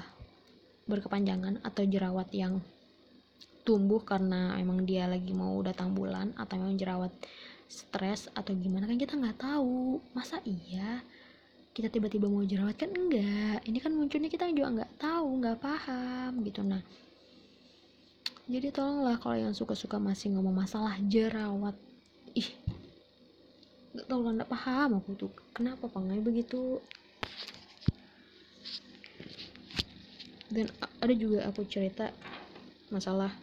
berkepanjangan 0.86 1.60
atau 1.66 1.82
jerawat 1.82 2.30
yang 2.30 2.62
tumbuh 3.66 4.00
karena 4.00 4.56
emang 4.56 4.86
dia 4.86 5.04
lagi 5.10 5.34
mau 5.34 5.58
datang 5.60 5.92
bulan 5.92 6.32
atau 6.38 6.56
memang 6.56 6.78
jerawat 6.78 7.12
stres 7.68 8.32
atau 8.32 8.56
gimana 8.56 8.86
kan 8.86 8.96
kita 8.96 9.18
nggak 9.18 9.42
tahu. 9.42 9.98
Masa 10.14 10.38
iya 10.46 11.02
kita 11.74 11.90
tiba-tiba 11.90 12.30
mau 12.30 12.46
jerawat? 12.46 12.78
Kan 12.78 12.94
enggak 12.94 13.66
ini 13.66 13.82
kan 13.82 13.90
munculnya 13.98 14.30
kita 14.30 14.46
juga 14.54 14.78
nggak 14.78 14.92
tahu 15.02 15.28
nggak 15.42 15.58
paham 15.58 16.38
gitu. 16.46 16.62
Nah 16.62 16.80
jadi 18.48 18.72
tolonglah 18.72 19.18
kalau 19.20 19.36
yang 19.36 19.52
suka-suka 19.52 20.00
masih 20.00 20.32
ngomong 20.38 20.64
masalah 20.64 20.96
jerawat 21.04 21.76
ih 22.38 22.48
nggak 23.98 24.06
tahu 24.06 24.20
lah 24.22 24.32
nggak 24.38 24.52
paham 24.52 24.90
aku 25.02 25.10
tuh. 25.18 25.32
Kenapa 25.50 25.90
pangai 25.90 26.22
begitu? 26.22 26.78
Dan 30.48 30.70
ada 31.02 31.14
juga 31.18 31.50
aku 31.50 31.66
cerita 31.66 32.14
masalah 32.94 33.34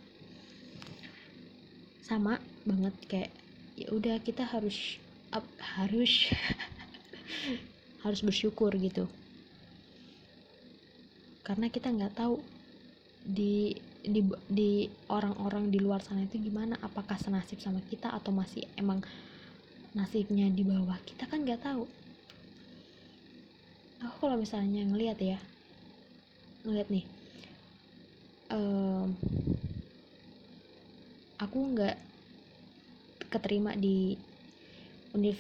sama 2.08 2.40
banget 2.64 2.96
kayak 3.06 3.32
ya 3.76 3.92
udah 3.92 4.16
kita 4.24 4.48
harus 4.48 4.96
up, 5.36 5.44
harus 5.76 6.32
harus 8.08 8.24
bersyukur 8.24 8.72
gitu. 8.80 9.12
Karena 11.44 11.68
kita 11.68 11.92
nggak 11.92 12.16
tahu 12.16 12.40
di 13.28 13.76
di 14.06 14.22
di 14.46 14.72
orang-orang 15.10 15.74
di 15.74 15.82
luar 15.82 16.02
sana 16.06 16.24
itu 16.24 16.38
gimana? 16.38 16.78
Apakah 16.82 17.18
senasib 17.18 17.58
sama 17.60 17.82
kita 17.90 18.14
atau 18.14 18.30
masih 18.30 18.66
emang 18.78 19.02
nasibnya 19.98 20.48
di 20.50 20.62
bawah? 20.62 20.98
Kita 21.04 21.26
kan 21.26 21.42
nggak 21.42 21.62
tahu. 21.66 21.84
Aku 24.06 24.16
kalau 24.22 24.38
misalnya 24.38 24.86
ngelihat 24.86 25.18
ya 25.18 25.40
ngelihat 26.66 26.90
nih 26.90 27.06
um, 28.50 29.14
aku 31.38 31.58
nggak 31.78 31.98
keterima 33.30 33.78
di 33.78 34.18
univ 35.14 35.38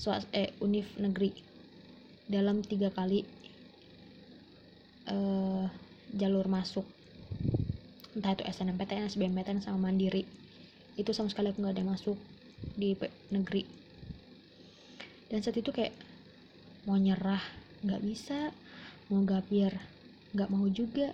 swas 0.00 0.24
eh 0.32 0.56
univ 0.64 0.88
negeri 0.96 1.36
dalam 2.24 2.64
tiga 2.64 2.88
kali 2.88 3.28
uh, 5.12 5.68
jalur 6.16 6.48
masuk 6.48 6.86
entah 8.14 8.32
itu 8.38 8.46
SNMPTN, 8.46 9.10
SBMPTN 9.10 9.58
sama 9.58 9.90
Mandiri. 9.90 10.22
Itu 10.94 11.10
sama 11.10 11.26
sekali 11.30 11.50
aku 11.50 11.66
nggak 11.66 11.74
ada 11.74 11.84
masuk 11.86 12.18
di 12.78 12.94
negeri. 13.34 13.66
Dan 15.26 15.42
saat 15.42 15.58
itu 15.58 15.74
kayak 15.74 15.98
mau 16.86 16.94
nyerah 16.94 17.42
nggak 17.82 18.02
bisa. 18.06 18.54
Mau 19.10 19.20
gapir 19.26 19.74
nggak 20.30 20.50
mau 20.50 20.66
juga. 20.70 21.10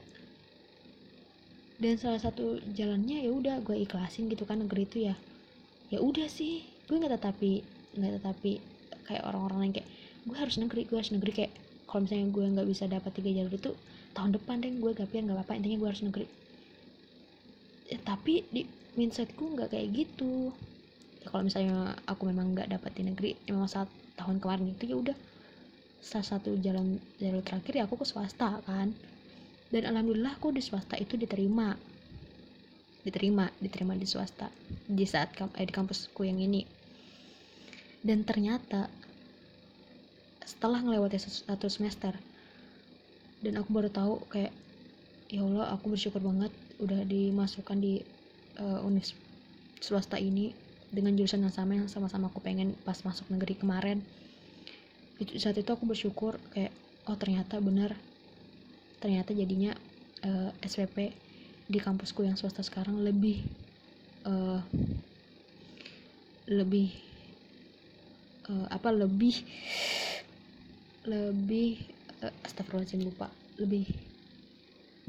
Dan 1.81 1.97
salah 1.97 2.21
satu 2.21 2.61
jalannya 2.77 3.25
ya 3.25 3.33
udah 3.33 3.65
gue 3.65 3.81
ikhlasin 3.81 4.29
gitu 4.29 4.45
kan 4.45 4.61
negeri 4.61 4.85
itu 4.85 5.09
ya. 5.09 5.17
Ya 5.89 6.05
udah 6.05 6.29
sih 6.29 6.69
gue 6.85 6.97
nggak 7.01 7.17
tetapi 7.17 7.65
nggak 7.97 8.21
tetapi 8.21 8.61
kayak 9.09 9.25
orang-orang 9.25 9.73
yang 9.73 9.75
kayak 9.81 9.89
gue 10.29 10.37
harus 10.37 10.61
negeri 10.61 10.85
gue 10.85 10.97
harus 11.01 11.13
negeri. 11.17 11.33
Kayak 11.33 11.53
kalau 11.89 12.05
misalnya 12.05 12.29
gue 12.29 12.45
nggak 12.61 12.69
bisa 12.69 12.85
dapat 12.85 13.11
tiga 13.17 13.31
jalur 13.41 13.57
itu 13.57 13.73
tahun 14.13 14.37
depan 14.37 14.61
deh 14.61 14.71
gue 14.77 14.93
gapir 14.93 15.25
nggak 15.25 15.41
apa-apa. 15.41 15.57
Intinya 15.57 15.77
gue 15.81 15.89
harus 15.89 16.05
negeri 16.05 16.27
ya, 17.91 17.99
tapi 18.07 18.47
di 18.49 18.63
mindsetku 18.95 19.59
nggak 19.59 19.75
kayak 19.75 19.89
gitu. 19.93 20.55
Ya 21.21 21.29
kalau 21.29 21.45
misalnya 21.45 21.99
aku 22.07 22.31
memang 22.31 22.57
nggak 22.57 22.71
dapat 22.71 22.97
di 22.97 23.03
negeri 23.05 23.31
ya 23.45 23.53
memang 23.53 23.69
saat 23.69 23.91
tahun 24.17 24.39
kemarin 24.39 24.73
itu 24.73 24.85
ya 24.89 24.97
udah. 24.97 25.17
Salah 26.01 26.25
satu 26.25 26.57
jalan 26.57 26.97
jalur 27.21 27.45
terakhir 27.45 27.77
ya 27.77 27.85
aku 27.85 28.01
ke 28.01 28.07
swasta 28.09 28.63
kan. 28.65 28.95
Dan 29.71 29.83
alhamdulillah 29.87 30.41
aku 30.41 30.55
di 30.55 30.63
swasta 30.65 30.97
itu 30.97 31.19
diterima. 31.19 31.77
Diterima 33.05 33.51
diterima 33.61 33.93
di 33.99 34.07
swasta. 34.09 34.49
Di 34.89 35.05
saat 35.05 35.37
eh, 35.37 35.67
di 35.67 35.73
kampusku 35.75 36.25
yang 36.25 36.41
ini. 36.41 36.65
Dan 38.01 38.25
ternyata 38.25 38.89
setelah 40.41 40.81
ngelewati 40.81 41.21
satu 41.21 41.69
semester 41.69 42.17
dan 43.41 43.57
aku 43.57 43.71
baru 43.73 43.89
tahu 43.89 44.25
kayak 44.29 44.53
ya 45.31 45.47
Allah 45.47 45.73
aku 45.73 45.95
bersyukur 45.95 46.21
banget 46.21 46.53
udah 46.81 47.05
dimasukkan 47.05 47.79
di 47.79 48.01
uh, 48.57 48.81
univ 48.83 49.05
swasta 49.81 50.17
ini 50.17 50.53
dengan 50.91 51.15
jurusan 51.15 51.47
yang 51.47 51.55
sama 51.55 51.79
yang 51.79 51.87
sama-sama 51.87 52.29
aku 52.29 52.43
pengen 52.43 52.75
pas 52.83 52.99
masuk 53.07 53.31
negeri 53.31 53.55
kemarin. 53.55 54.03
Itu 55.23 55.39
saat 55.39 55.57
itu 55.61 55.71
aku 55.71 55.87
bersyukur 55.87 56.41
kayak 56.51 56.73
oh 57.07 57.17
ternyata 57.17 57.63
benar. 57.63 57.95
Ternyata 59.01 59.33
jadinya 59.33 59.73
uh, 60.27 60.51
eh, 60.53 60.67
SPP 60.67 61.15
di 61.71 61.79
kampusku 61.79 62.27
yang 62.27 62.35
swasta 62.35 62.61
sekarang 62.67 63.01
lebih 63.01 63.41
uh, 64.27 64.61
lebih 66.51 66.91
uh, 68.51 68.67
apa 68.69 68.91
lebih 68.91 69.41
lebih 71.07 71.81
uh, 72.21 72.35
astagfirullahaladzim 72.45 73.07
lupa. 73.07 73.31
Lebih 73.57 74.10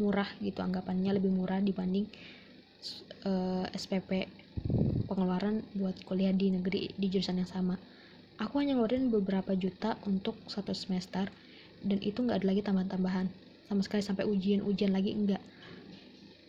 murah 0.02 0.26
gitu 0.42 0.66
anggapannya 0.66 1.14
lebih 1.22 1.30
murah 1.30 1.62
dibanding 1.62 2.10
uh, 3.30 3.66
eh, 3.70 3.78
SPP 3.78 4.26
pengeluaran 5.06 5.62
buat 5.78 6.02
kuliah 6.02 6.34
di 6.34 6.50
negeri 6.50 6.98
di 6.98 7.08
jurusan 7.12 7.38
yang 7.38 7.50
sama. 7.50 7.78
Aku 8.42 8.58
hanya 8.58 8.74
ngeluarin 8.74 9.14
beberapa 9.14 9.54
juta 9.54 10.02
untuk 10.10 10.42
satu 10.50 10.74
semester 10.74 11.30
dan 11.86 12.02
itu 12.02 12.26
nggak 12.26 12.42
ada 12.42 12.48
lagi 12.50 12.62
tambahan-tambahan 12.66 13.28
sama 13.70 13.82
sekali 13.86 14.02
sampai 14.02 14.26
ujian-ujian 14.26 14.90
lagi 14.90 15.14
enggak 15.14 15.44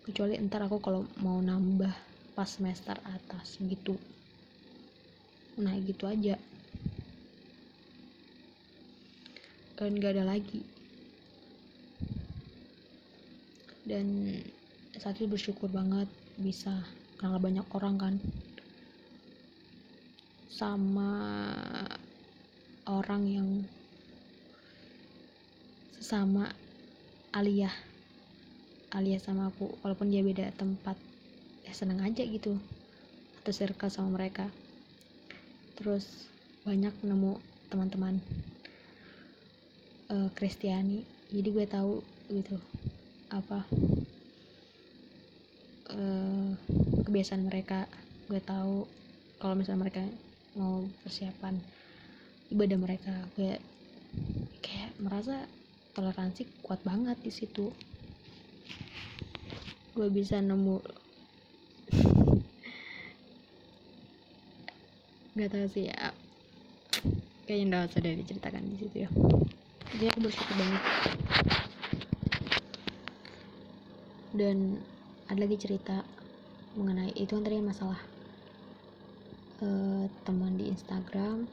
kecuali 0.02 0.34
ntar 0.42 0.66
aku 0.66 0.82
kalau 0.82 1.06
mau 1.22 1.38
nambah 1.38 1.92
pas 2.32 2.48
semester 2.48 2.96
atas 3.04 3.60
gitu. 3.60 4.00
Nah 5.60 5.76
gitu 5.84 6.08
aja. 6.08 6.40
Dan 9.76 9.98
gak 9.98 10.14
ada 10.14 10.24
lagi 10.26 10.62
dan 13.82 14.38
saat 14.94 15.18
itu 15.18 15.26
bersyukur 15.26 15.66
banget 15.66 16.06
bisa 16.38 16.86
kenal 17.18 17.42
banyak 17.42 17.66
orang 17.74 17.96
kan. 17.98 18.14
Sama 20.46 21.10
orang 22.86 23.22
yang 23.26 23.48
sesama 25.96 26.52
Aliyah. 27.32 27.72
Aliyah 28.92 29.22
sama 29.22 29.48
aku 29.50 29.80
walaupun 29.82 30.12
dia 30.12 30.22
beda 30.22 30.52
tempat. 30.54 30.94
Ya 31.66 31.72
seneng 31.74 32.04
aja 32.04 32.22
gitu. 32.22 32.60
Atau 33.42 33.50
circle 33.50 33.90
sama 33.90 34.14
mereka. 34.14 34.46
Terus 35.74 36.28
banyak 36.62 36.94
nemu 37.02 37.40
teman-teman 37.72 38.20
uh, 40.12 40.28
Kristiani. 40.36 41.02
Jadi 41.32 41.48
gue 41.48 41.66
tahu 41.66 42.04
gitu 42.28 42.60
apa 43.32 43.64
uh, 45.92 46.52
kebiasaan 47.08 47.48
mereka. 47.48 47.88
Gue 48.28 48.40
tahu 48.44 48.84
kalau 49.40 49.56
misalnya 49.56 49.88
mereka 49.88 50.04
mau 50.52 50.84
persiapan 51.00 51.56
ibadah 52.52 52.76
mereka 52.76 53.12
gue 53.32 53.56
kayak 54.60 54.92
merasa 55.00 55.48
toleransi 55.96 56.44
kuat 56.60 56.84
banget 56.84 57.16
di 57.24 57.32
situ. 57.32 57.72
Gue 59.96 60.08
bisa 60.12 60.40
nemu 60.40 60.80
nggak 65.36 65.48
tahu 65.48 65.66
sih 65.72 65.88
ya. 65.88 66.12
Kayaknya 67.48 67.64
nggak 67.68 67.88
usah 67.88 68.00
diceritakan 68.04 68.62
di 68.68 68.76
situ 68.76 68.96
ya. 69.08 69.10
Jadi 69.92 70.04
aku 70.08 70.20
bersyukur 70.24 70.56
banget 70.56 70.82
dan 74.32 74.80
ada 75.28 75.44
lagi 75.44 75.60
cerita 75.60 76.00
mengenai 76.72 77.12
itu 77.12 77.36
kan 77.36 77.44
tadi 77.44 77.60
masalah 77.60 78.00
uh, 79.60 80.08
teman 80.24 80.56
di 80.56 80.72
Instagram. 80.72 81.44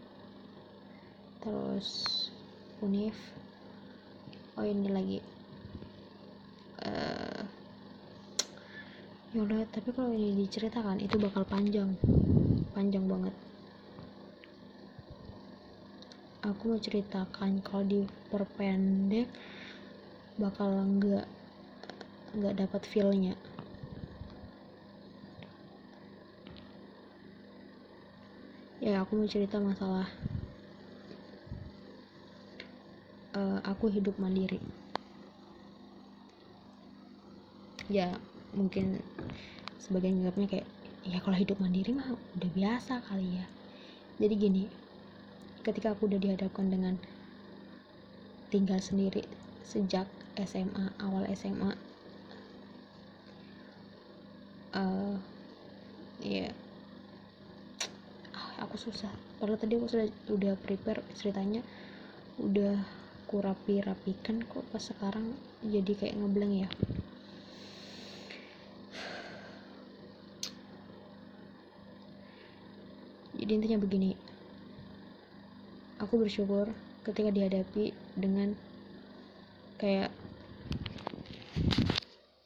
Terus 1.40 1.88
Unif 2.80 3.16
oh 4.60 4.64
ini 4.68 4.88
lagi 4.92 5.20
uh, 6.84 7.44
yaudah 9.32 9.64
tapi 9.72 9.92
kalau 9.96 10.12
ini 10.12 10.44
diceritakan 10.44 11.00
itu 11.00 11.16
bakal 11.20 11.44
panjang 11.48 11.96
panjang 12.72 13.08
banget. 13.08 13.36
Aku 16.48 16.72
mau 16.72 16.80
ceritakan 16.80 17.60
kalau 17.60 17.84
diperpendek 17.84 19.28
bakal 20.40 20.72
enggak 20.72 21.28
nggak 22.36 22.58
dapat 22.66 22.82
feelnya. 22.86 23.34
Ya 28.80 29.04
aku 29.04 29.20
mau 29.20 29.28
cerita 29.28 29.60
masalah 29.60 30.08
uh, 33.36 33.60
aku 33.68 33.92
hidup 33.92 34.16
mandiri. 34.18 34.58
Ya 37.90 38.16
mungkin 38.56 39.02
sebagian 39.82 40.22
nganggapnya 40.22 40.48
kayak 40.48 40.68
ya 41.06 41.18
kalau 41.22 41.38
hidup 41.38 41.58
mandiri 41.58 41.92
mah 41.92 42.14
udah 42.38 42.50
biasa 42.56 43.02
kali 43.10 43.42
ya. 43.42 43.46
Jadi 44.20 44.34
gini 44.38 44.64
ketika 45.64 45.92
aku 45.92 46.08
udah 46.08 46.20
dihadapkan 46.22 46.72
dengan 46.72 46.96
tinggal 48.50 48.80
sendiri 48.82 49.28
sejak 49.62 50.10
SMA 50.40 50.96
awal 51.04 51.28
SMA 51.36 51.89
uh, 54.80 55.16
ya 56.24 56.48
yeah. 56.48 56.54
aku 58.60 58.76
susah. 58.76 59.12
Padahal 59.40 59.60
tadi 59.60 59.80
aku 59.80 59.88
sudah 59.88 60.08
udah 60.32 60.54
prepare 60.60 61.04
ceritanya. 61.16 61.64
Udah 62.40 62.80
kurapi 63.28 63.84
rapikan 63.84 64.44
kok 64.44 64.68
pas 64.72 64.84
sekarang. 64.84 65.36
Jadi 65.64 65.92
kayak 65.96 66.16
ngebleng 66.20 66.64
ya. 66.64 66.70
Jadi 73.40 73.52
intinya 73.56 73.80
begini. 73.80 74.12
Aku 76.04 76.20
bersyukur 76.20 76.72
ketika 77.08 77.32
dihadapi 77.32 77.96
dengan 78.16 78.56
kayak 79.80 80.12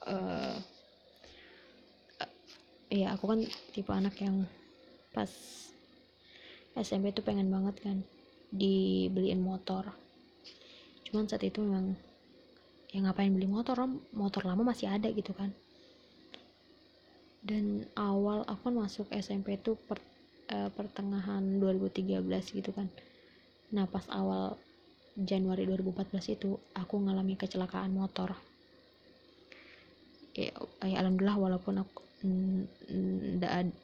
uh, 0.06 0.58
ya 2.94 3.13
aku 3.24 3.40
kan 3.40 3.48
tipe 3.72 3.88
anak 3.88 4.20
yang 4.20 4.44
pas 5.16 5.32
SMP 6.76 7.16
tuh 7.16 7.24
pengen 7.24 7.48
banget 7.48 7.80
kan 7.80 8.04
dibeliin 8.52 9.40
motor. 9.40 9.96
Cuman 11.08 11.32
saat 11.32 11.48
itu 11.48 11.64
memang 11.64 11.96
ya 12.92 13.00
ngapain 13.00 13.32
beli 13.32 13.48
motor 13.48 13.80
motor 14.12 14.44
lama 14.44 14.76
masih 14.76 14.92
ada 14.92 15.08
gitu 15.08 15.32
kan. 15.32 15.56
Dan 17.40 17.88
awal 17.96 18.44
aku 18.44 18.68
kan 18.68 18.76
masuk 18.76 19.08
SMP 19.16 19.56
tuh 19.56 19.80
per, 19.80 20.04
uh, 20.52 20.68
pertengahan 20.76 21.64
2013 21.64 22.28
gitu 22.60 22.76
kan. 22.76 22.92
Nah 23.72 23.88
pas 23.88 24.04
awal 24.12 24.60
Januari 25.16 25.64
2014 25.64 26.12
itu 26.36 26.60
aku 26.76 27.00
ngalami 27.00 27.40
kecelakaan 27.40 27.96
motor. 27.96 28.36
Ya, 30.36 30.52
ya 30.84 31.00
alhamdulillah 31.00 31.40
walaupun 31.40 31.88
aku 31.88 32.04
ndak 32.24 33.76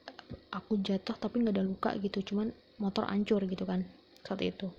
aku 0.56 0.80
jatuh 0.80 1.16
tapi 1.20 1.44
nggak 1.44 1.56
ada 1.60 1.66
luka 1.68 1.92
gitu 2.00 2.24
cuman 2.32 2.56
motor 2.80 3.04
hancur 3.12 3.44
gitu 3.44 3.68
kan 3.68 3.84
saat 4.24 4.40
itu. 4.40 4.72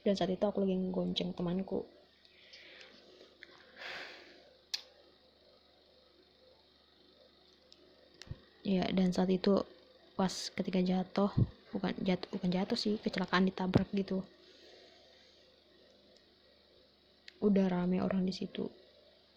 Dan 0.00 0.14
saat 0.16 0.32
itu 0.32 0.44
aku 0.46 0.64
lagi 0.64 0.76
ngonceng 0.78 1.34
temanku. 1.36 1.84
Ya 8.66 8.86
dan 8.90 9.12
saat 9.12 9.30
itu 9.30 9.62
pas 10.16 10.50
ketika 10.56 10.80
jatuh 10.82 11.30
bukan 11.70 11.92
jatuh 12.02 12.28
bukan 12.32 12.50
jatuh 12.50 12.78
sih 12.78 12.96
kecelakaan 13.02 13.46
ditabrak 13.46 13.86
gitu. 13.92 14.24
Udah 17.44 17.68
rame 17.68 18.00
orang 18.00 18.24
di 18.24 18.32
situ. 18.32 18.66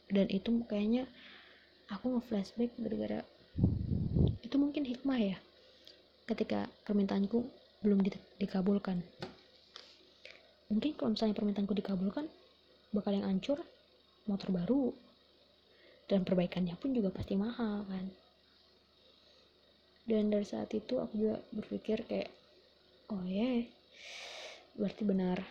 Dan 0.10 0.32
itu 0.34 0.66
kayaknya 0.66 1.06
aku 1.90 2.18
nge-flashback 2.18 2.72
gara-gara 2.78 3.26
itu 4.46 4.56
mungkin 4.62 4.86
hikmah 4.86 5.18
ya 5.18 5.38
ketika 6.30 6.70
permintaanku 6.86 7.42
belum 7.82 8.06
di 8.06 8.14
dikabulkan. 8.38 9.02
Mungkin 10.70 10.94
kalau 10.94 11.18
misalnya 11.18 11.34
permintaanku 11.34 11.74
dikabulkan 11.74 12.30
bakal 12.94 13.12
yang 13.18 13.26
hancur 13.26 13.58
motor 14.30 14.54
baru 14.54 14.94
dan 16.06 16.22
perbaikannya 16.22 16.78
pun 16.78 16.94
juga 16.94 17.10
pasti 17.10 17.34
mahal 17.34 17.86
kan? 17.90 18.06
Dan 20.06 20.30
dari 20.30 20.46
saat 20.46 20.70
itu 20.74 21.02
aku 21.02 21.14
juga 21.18 21.42
berpikir 21.54 22.06
kayak 22.06 22.30
oh 23.10 23.26
ya 23.26 23.66
yeah. 23.66 23.66
berarti 24.78 25.04
benar. 25.06 25.42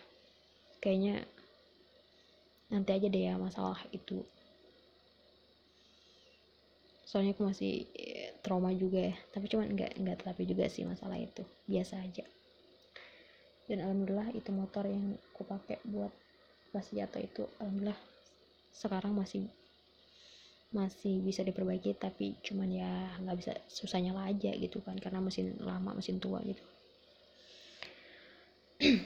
Kayaknya 0.79 1.27
nanti 2.71 2.89
aja 2.95 3.07
deh 3.11 3.23
ya 3.27 3.35
masalah 3.35 3.83
itu 3.91 4.23
soalnya 7.09 7.33
aku 7.33 7.49
masih 7.49 7.89
eh, 7.97 8.37
trauma 8.45 8.69
juga 8.69 9.01
ya. 9.09 9.17
Tapi 9.33 9.49
cuman 9.49 9.73
nggak 9.73 9.97
nggak 9.97 10.17
tetapi 10.21 10.45
juga 10.45 10.69
sih 10.69 10.85
masalah 10.85 11.17
itu. 11.17 11.41
Biasa 11.65 11.97
aja. 12.05 12.21
Dan 13.65 13.81
alhamdulillah 13.81 14.29
itu 14.37 14.53
motor 14.53 14.85
yang 14.85 15.17
aku 15.33 15.41
pakai 15.41 15.81
buat 15.89 16.13
pas 16.69 16.85
jatuh 16.85 17.17
itu 17.17 17.49
alhamdulillah 17.57 17.97
sekarang 18.69 19.17
masih 19.17 19.49
masih 20.69 21.25
bisa 21.25 21.41
diperbaiki. 21.41 21.97
Tapi 21.97 22.37
cuman 22.45 22.69
ya 22.69 23.17
nggak 23.25 23.37
bisa 23.41 23.57
susahnya 23.65 24.13
lah 24.13 24.29
aja 24.29 24.53
gitu 24.53 24.77
kan. 24.85 24.93
Karena 25.01 25.17
mesin 25.17 25.57
lama 25.65 25.97
mesin 25.97 26.21
tua 26.21 26.45
gitu. 26.45 26.61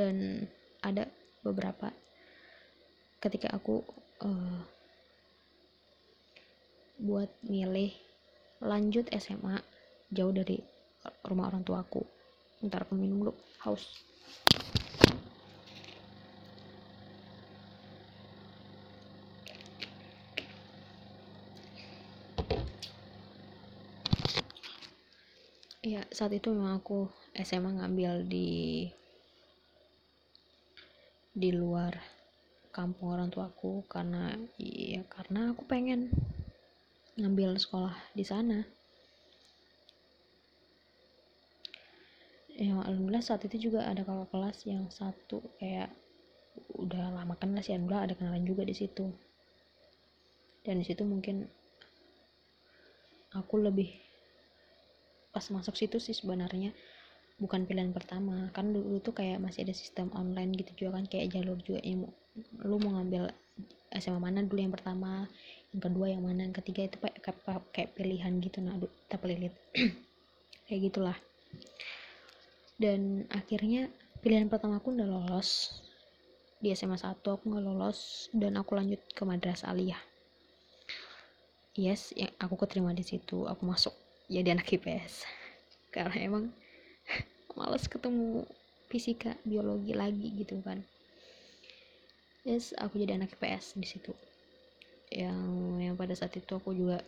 Dan 0.00 0.48
ada 0.80 1.04
beberapa 1.44 1.92
ketika 3.22 3.54
aku 3.54 3.86
uh, 4.26 4.60
buat 6.98 7.30
milih 7.46 7.94
lanjut 8.58 9.06
SMA 9.14 9.62
jauh 10.10 10.34
dari 10.34 10.58
rumah 11.22 11.46
orang 11.46 11.62
tuaku. 11.62 12.02
Ntar 12.66 12.82
aku 12.86 12.98
minum 12.98 13.22
dulu 13.22 13.34
haus. 13.62 14.02
Ya 25.82 26.06
saat 26.14 26.30
itu 26.30 26.50
memang 26.54 26.78
aku 26.78 27.10
SMA 27.42 27.82
ngambil 27.82 28.26
di 28.26 28.86
di 31.34 31.50
luar 31.50 32.21
kampung 32.72 33.12
orang 33.12 33.28
tuaku 33.28 33.84
karena 33.84 34.32
ya 34.56 35.04
karena 35.12 35.52
aku 35.52 35.68
pengen 35.68 36.08
ngambil 37.20 37.60
sekolah 37.60 37.92
di 38.16 38.24
sana. 38.24 38.64
Ya 42.56 42.72
alhamdulillah 42.80 43.24
saat 43.24 43.44
itu 43.44 43.68
juga 43.68 43.84
ada 43.84 44.04
kakak 44.04 44.28
kelas 44.32 44.58
yang 44.64 44.88
satu 44.88 45.44
kayak 45.60 45.92
udah 46.76 47.12
lama 47.12 47.36
kenal 47.36 47.60
sih 47.60 47.76
alhamdulillah 47.76 48.08
ada 48.08 48.14
kenalan 48.16 48.44
juga 48.48 48.64
di 48.64 48.72
situ. 48.72 49.12
Dan 50.64 50.80
di 50.80 50.84
situ 50.88 51.04
mungkin 51.04 51.44
aku 53.36 53.60
lebih 53.60 53.92
pas 55.32 55.44
masuk 55.48 55.76
situ 55.76 55.96
sih 55.96 56.12
sebenarnya 56.12 56.72
bukan 57.36 57.68
pilihan 57.68 57.92
pertama. 57.92 58.48
Kan 58.56 58.72
dulu 58.72 59.00
tuh 59.04 59.12
kayak 59.16 59.40
masih 59.40 59.64
ada 59.68 59.74
sistem 59.76 60.08
online 60.16 60.56
gitu 60.56 60.72
juga 60.86 61.00
kan 61.00 61.04
kayak 61.08 61.32
jalur 61.36 61.60
juga 61.60 61.80
yang 61.84 62.08
lu 62.64 62.76
mau 62.80 62.96
ngambil 62.96 63.28
SMA 63.92 64.16
mana 64.16 64.40
dulu 64.40 64.64
yang 64.64 64.72
pertama 64.72 65.28
yang 65.72 65.82
kedua 65.84 66.06
yang 66.08 66.24
mana 66.24 66.48
yang 66.48 66.56
ketiga 66.56 66.88
itu 66.88 66.96
kayak 66.96 67.20
kayak 67.72 67.90
pilihan 67.92 68.32
gitu 68.40 68.60
nah 68.64 68.76
aduh 68.76 68.88
kita 69.08 69.16
pelilit. 69.20 69.54
Kayak 70.68 70.80
gitulah. 70.88 71.18
Dan 72.80 73.28
akhirnya 73.28 73.92
pilihan 74.24 74.48
pertama 74.48 74.80
aku 74.80 74.96
udah 74.96 75.04
lolos. 75.04 75.68
Di 76.62 76.72
SMA 76.72 76.96
1 76.96 77.20
aku 77.20 77.44
nggak 77.44 77.64
lolos 77.66 78.32
dan 78.32 78.56
aku 78.56 78.72
lanjut 78.78 79.00
ke 79.12 79.22
madrasah 79.26 79.68
aliyah. 79.68 80.00
Yes 81.72 82.12
yang 82.12 82.32
aku 82.36 82.60
keterima 82.60 82.92
di 82.92 83.00
situ 83.00 83.48
aku 83.48 83.64
masuk 83.64 83.96
jadi 84.28 84.52
anak 84.52 84.68
IPS 84.76 85.24
karena 85.94 86.16
emang 86.20 86.44
males 87.56 87.88
ketemu 87.88 88.44
fisika 88.92 89.40
biologi 89.40 89.96
lagi 89.96 90.36
gitu 90.36 90.60
kan 90.60 90.84
yes 92.42 92.74
aku 92.74 92.98
jadi 92.98 93.18
anak 93.18 93.34
IPS 93.38 93.78
di 93.78 93.86
situ. 93.86 94.12
Yang 95.12 95.42
yang 95.78 95.94
pada 95.94 96.14
saat 96.16 96.34
itu 96.34 96.52
aku 96.56 96.74
juga 96.74 96.98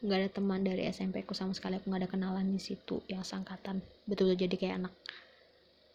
nggak 0.00 0.16
ada 0.16 0.30
teman 0.32 0.64
dari 0.64 0.88
SMP 0.88 1.26
ku 1.26 1.34
sama 1.34 1.52
sekali. 1.52 1.76
Aku 1.78 1.90
nggak 1.90 2.06
ada 2.06 2.10
kenalan 2.10 2.46
di 2.48 2.60
situ 2.62 3.02
yang 3.10 3.26
sangkatan 3.26 3.82
betul-betul 4.06 4.46
jadi 4.46 4.56
kayak 4.56 4.76
anak 4.86 4.94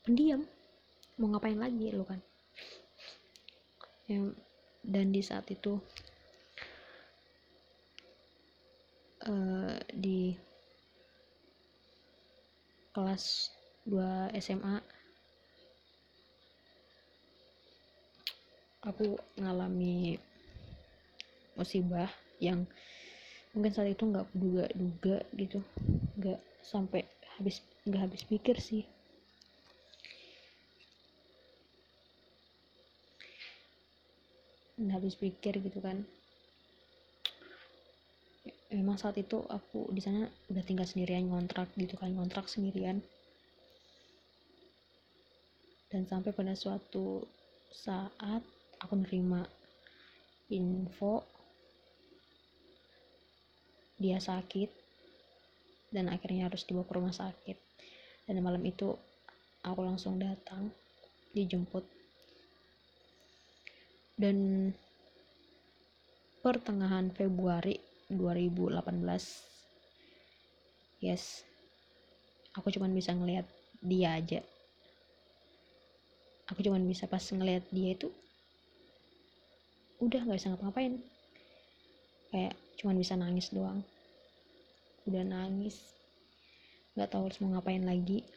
pendiam. 0.03 0.43
Mau 1.15 1.31
ngapain 1.31 1.57
lagi 1.57 1.95
lo 1.95 2.03
kan? 2.03 2.19
Yang 4.05 4.35
dan 4.85 5.09
di 5.09 5.21
saat 5.25 5.49
itu 5.49 5.81
uh, 9.25 9.77
di 9.89 10.37
kelas 12.93 13.51
2 13.89 14.31
SMA 14.39 14.94
aku 18.86 19.17
ngalami 19.41 20.21
musibah 21.58 22.08
yang 22.38 22.69
mungkin 23.58 23.71
saat 23.74 23.89
itu 23.89 24.06
nggak 24.06 24.30
duga-duga 24.38 25.17
gitu. 25.34 25.60
Nggak 26.19 26.39
sampai 26.62 27.02
habis 27.36 27.65
nggak 27.89 28.02
habis 28.06 28.21
pikir 28.28 28.62
sih. 28.62 28.86
Nggak 34.78 34.95
habis 35.02 35.15
pikir 35.17 35.54
gitu 35.65 35.80
kan. 35.82 36.06
Memang 38.69 39.00
saat 39.00 39.15
itu 39.15 39.39
aku 39.48 39.89
di 39.95 40.04
sana 40.04 40.28
udah 40.52 40.63
tinggal 40.67 40.86
sendirian 40.86 41.32
ngontrak 41.32 41.71
gitu 41.80 41.95
kan 41.98 42.12
ngontrak 42.12 42.45
sendirian. 42.52 43.00
Dan 45.88 46.04
sampai 46.12 46.36
pada 46.36 46.52
suatu 46.60 47.24
saat 47.71 48.43
aku 48.86 49.02
nerima 49.02 49.41
info 50.54 51.26
dia 53.98 54.21
sakit 54.21 54.69
dan 55.89 56.13
akhirnya 56.13 56.45
harus 56.52 56.67
dibawa 56.69 56.86
ke 56.86 56.93
rumah 56.93 57.15
sakit. 57.15 57.58
Dan 58.30 58.45
malam 58.45 58.62
itu 58.62 58.93
aku 59.65 59.82
langsung 59.82 60.21
datang 60.21 60.69
dijemput. 61.34 61.82
Dan 64.13 64.69
pertengahan 66.45 67.10
Februari 67.10 67.82
2018 68.13 69.02
yes 71.02 71.41
aku 72.54 72.69
cuman 72.69 72.93
bisa 72.93 73.17
ngelihat 73.17 73.50
dia 73.82 74.13
aja. 74.13 74.45
Aku 76.54 76.62
cuman 76.62 76.86
bisa 76.86 77.10
pas 77.10 77.26
ngelihat 77.26 77.65
dia 77.74 77.98
itu 77.98 78.13
udah 80.03 80.19
nggak 80.27 80.38
bisa 80.39 80.51
ngapa-ngapain. 80.51 80.99
Kayak 82.31 82.53
cuman 82.81 82.95
bisa 82.99 83.13
nangis 83.15 83.47
doang. 83.55 83.79
Udah 85.08 85.23
nangis. 85.23 85.79
Nggak 86.95 87.10
tahu 87.12 87.31
harus 87.31 87.39
mau 87.39 87.55
ngapain 87.55 87.84
lagi. 87.84 88.27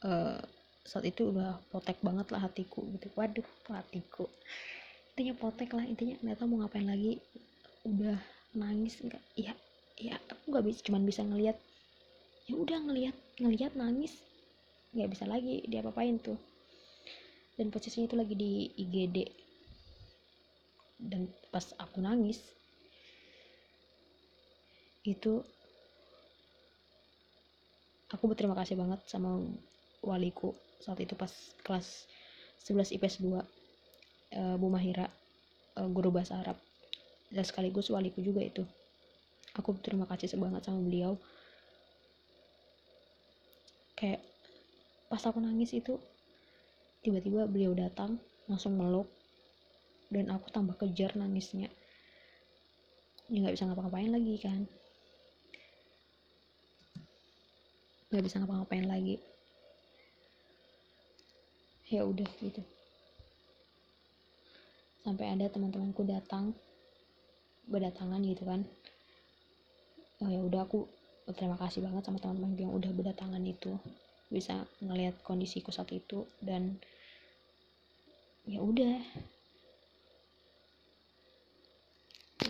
Uh, 0.00 0.40
saat 0.84 1.04
itu 1.04 1.28
udah 1.28 1.60
potek 1.72 2.00
banget 2.04 2.28
lah 2.32 2.44
hatiku 2.44 2.84
gitu. 2.96 3.08
Waduh 3.16 3.48
hatiku. 3.72 4.28
Intinya 5.16 5.34
potek 5.36 5.72
lah 5.76 5.84
intinya 5.84 6.16
nggak 6.20 6.36
tahu 6.40 6.48
mau 6.56 6.58
ngapain 6.64 6.88
lagi. 6.88 7.20
Udah 7.88 8.20
nangis 8.52 9.00
enggak 9.00 9.22
ya 9.38 9.54
ya 10.00 10.16
aku 10.28 10.52
nggak 10.52 10.64
bisa 10.68 10.80
cuman 10.88 11.08
bisa 11.08 11.24
ngelihat. 11.24 11.56
Ya 12.48 12.54
udah 12.56 12.78
ngelihat 12.84 13.16
ngelihat 13.40 13.72
nangis. 13.76 14.20
Nggak 14.92 15.08
bisa 15.16 15.24
lagi 15.24 15.64
dia 15.68 15.84
apain 15.84 16.20
tuh 16.20 16.49
dan 17.60 17.68
posisinya 17.68 18.08
itu 18.08 18.16
lagi 18.16 18.32
di 18.32 18.52
IGD 18.80 19.16
dan 20.96 21.28
pas 21.52 21.76
aku 21.76 22.00
nangis 22.00 22.40
itu 25.04 25.44
aku 28.08 28.24
berterima 28.24 28.56
kasih 28.56 28.80
banget 28.80 29.04
sama 29.04 29.44
waliku 30.00 30.56
saat 30.80 30.96
itu 31.04 31.12
pas 31.12 31.28
kelas 31.60 32.08
11 32.64 32.96
IPS 32.96 33.20
2 33.20 33.36
uh, 34.36 34.56
Bu 34.56 34.68
Mahira 34.68 35.08
uh, 35.76 35.88
guru 35.88 36.12
bahasa 36.12 36.38
Arab. 36.40 36.58
Dan 37.30 37.46
sekaligus 37.46 37.88
waliku 37.94 38.18
juga 38.20 38.42
itu. 38.42 38.66
Aku 39.54 39.74
terima 39.78 40.06
kasih 40.06 40.34
banget 40.38 40.66
sama 40.66 40.82
beliau. 40.82 41.14
Kayak 43.94 44.22
pas 45.10 45.22
aku 45.26 45.38
nangis 45.38 45.74
itu 45.74 45.98
tiba-tiba 47.00 47.48
beliau 47.48 47.72
datang 47.72 48.20
langsung 48.48 48.76
meluk. 48.76 49.08
Dan 50.10 50.26
aku 50.28 50.50
tambah 50.50 50.74
kejar 50.74 51.14
nangisnya. 51.14 51.70
Ya 53.30 53.36
nggak 53.46 53.54
bisa 53.54 53.70
ngapa-ngapain 53.70 54.10
lagi 54.10 54.34
kan. 54.42 54.66
Nggak 58.10 58.24
bisa 58.26 58.42
ngapa-ngapain 58.42 58.90
lagi. 58.90 59.22
Ya 61.86 62.02
udah 62.02 62.26
gitu. 62.42 62.62
Sampai 65.06 65.30
ada 65.30 65.46
teman-temanku 65.46 66.02
datang. 66.02 66.58
Berdatangan 67.70 68.18
gitu 68.26 68.42
kan. 68.42 68.66
Oh 70.20 70.26
ya 70.26 70.42
udah 70.42 70.66
aku 70.66 70.90
terima 71.38 71.54
kasih 71.54 71.86
banget 71.86 72.02
sama 72.02 72.18
teman-teman 72.18 72.58
yang 72.58 72.74
udah 72.74 72.90
berdatangan 72.90 73.40
itu 73.46 73.78
bisa 74.30 74.64
ngelihat 74.78 75.18
kondisiku 75.26 75.74
saat 75.74 75.90
itu 75.90 76.24
dan 76.38 76.78
ya 78.46 78.62
udah. 78.62 78.98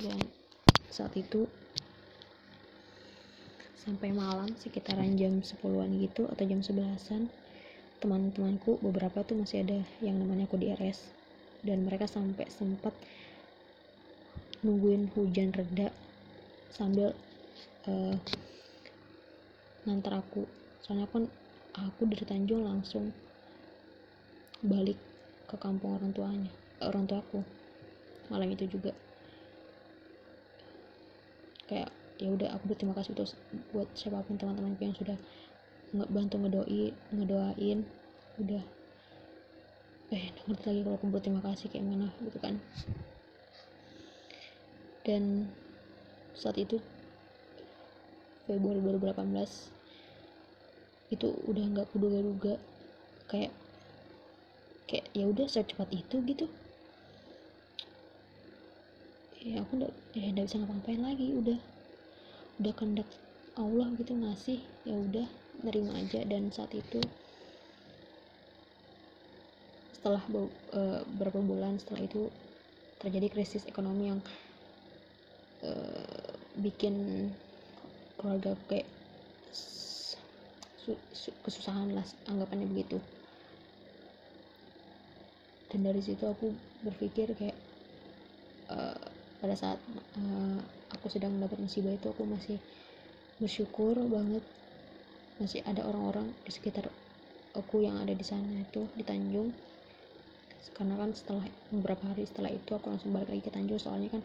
Dan 0.00 0.20
saat 0.92 1.12
itu 1.16 1.48
sampai 3.80 4.12
malam 4.12 4.52
sekitaran 4.60 5.16
jam 5.16 5.40
10-an 5.40 5.90
gitu 6.04 6.28
atau 6.28 6.44
jam 6.44 6.60
11-an 6.60 7.32
teman-temanku 8.00 8.80
beberapa 8.80 9.24
tuh 9.24 9.40
masih 9.40 9.64
ada 9.64 9.80
yang 10.00 10.16
namanya 10.20 10.48
aku 10.48 10.56
di 10.56 10.72
RS 10.72 11.12
dan 11.64 11.84
mereka 11.84 12.08
sampai 12.08 12.48
sempat 12.48 12.96
nungguin 14.64 15.12
hujan 15.16 15.52
reda 15.52 15.92
sambil 16.72 17.12
uh, 17.88 18.16
aku. 19.88 20.44
Soalnya 20.80 21.08
kan 21.08 21.28
aku 21.74 22.06
dari 22.10 22.24
Tanjung 22.26 22.66
langsung 22.66 23.14
balik 24.60 24.98
ke 25.46 25.56
kampung 25.56 25.96
orang 25.96 26.12
tuanya 26.12 26.52
orang 26.84 27.04
tuaku. 27.04 27.44
Malam 28.32 28.48
itu 28.56 28.64
juga. 28.70 28.96
Kayak 31.68 31.92
ya 32.20 32.28
udah 32.32 32.48
aku 32.56 32.72
berterima 32.72 32.96
kasih 32.96 33.16
terus 33.16 33.32
buat 33.72 33.88
siapa 33.96 34.20
pun 34.24 34.36
teman-teman 34.36 34.76
yang 34.80 34.96
sudah 34.96 35.16
bantu 35.92 36.40
ngedoi 36.40 36.94
ngedoain. 37.12 37.84
Udah. 38.40 38.64
Eh 40.10 40.24
ngerti 40.48 40.64
lagi 40.66 40.80
kalau 40.82 40.96
aku 40.98 41.06
berterima 41.12 41.42
kasih 41.44 41.70
kayak 41.70 41.86
mana 41.86 42.08
gitu 42.24 42.38
kan. 42.40 42.58
Dan 45.06 45.48
saat 46.34 46.56
itu 46.58 46.78
Februari 48.46 48.82
2018 48.82 49.79
itu 51.10 51.34
udah 51.46 51.64
nggak 51.74 51.88
kuduga-duga. 51.90 52.54
Kayak 53.26 53.52
kayak 54.86 55.06
ya 55.14 55.24
udah 55.26 55.46
secepat 55.46 55.90
itu 55.90 56.16
gitu. 56.26 56.46
Ya 59.42 59.62
aku 59.62 59.82
udah 59.82 59.90
ya 60.14 60.30
udah 60.34 60.44
bisa 60.46 60.56
ngapa-ngapain 60.58 61.02
lagi 61.02 61.26
udah. 61.34 61.58
Udah 62.62 62.72
kendak 62.78 63.08
Allah 63.58 63.90
gitu 63.98 64.12
ngasih 64.14 64.58
ya 64.86 64.94
udah 64.94 65.26
nerima 65.66 65.98
aja. 65.98 66.22
Dan 66.26 66.54
saat 66.54 66.70
itu 66.72 67.02
setelah 70.00 70.24
be 70.32 70.48
uh, 70.72 71.04
beberapa 71.12 71.44
bulan 71.44 71.76
setelah 71.76 72.08
itu 72.08 72.32
terjadi 73.04 73.28
krisis 73.28 73.68
ekonomi 73.68 74.08
yang 74.08 74.20
uh, 75.60 76.32
bikin 76.56 77.28
keluarga 78.16 78.56
kayak 78.68 78.88
kesusahan 81.44 81.92
lah 81.92 82.06
anggapannya 82.28 82.66
begitu. 82.70 82.98
Dan 85.70 85.86
dari 85.86 86.02
situ 86.02 86.26
aku 86.26 86.50
berpikir 86.82 87.30
kayak 87.38 87.54
uh, 88.70 89.06
pada 89.38 89.54
saat 89.54 89.78
uh, 90.18 90.58
aku 90.90 91.06
sedang 91.06 91.38
mendapat 91.38 91.62
musibah 91.62 91.94
itu 91.94 92.10
aku 92.10 92.26
masih 92.26 92.58
bersyukur 93.38 93.94
banget. 94.10 94.42
Masih 95.40 95.64
ada 95.64 95.86
orang-orang 95.88 96.34
di 96.44 96.52
sekitar 96.52 96.90
aku 97.56 97.80
yang 97.80 97.96
ada 97.96 98.12
di 98.12 98.26
sana 98.26 98.60
itu 98.60 98.86
di 98.98 99.06
Tanjung. 99.06 99.54
Karena 100.76 100.94
kan 101.00 101.10
setelah 101.16 101.44
beberapa 101.72 102.08
hari 102.12 102.28
setelah 102.28 102.52
itu 102.52 102.70
aku 102.76 102.92
langsung 102.92 103.14
balik 103.14 103.32
lagi 103.32 103.42
ke 103.46 103.52
Tanjung 103.52 103.80
soalnya 103.80 104.12
kan 104.12 104.22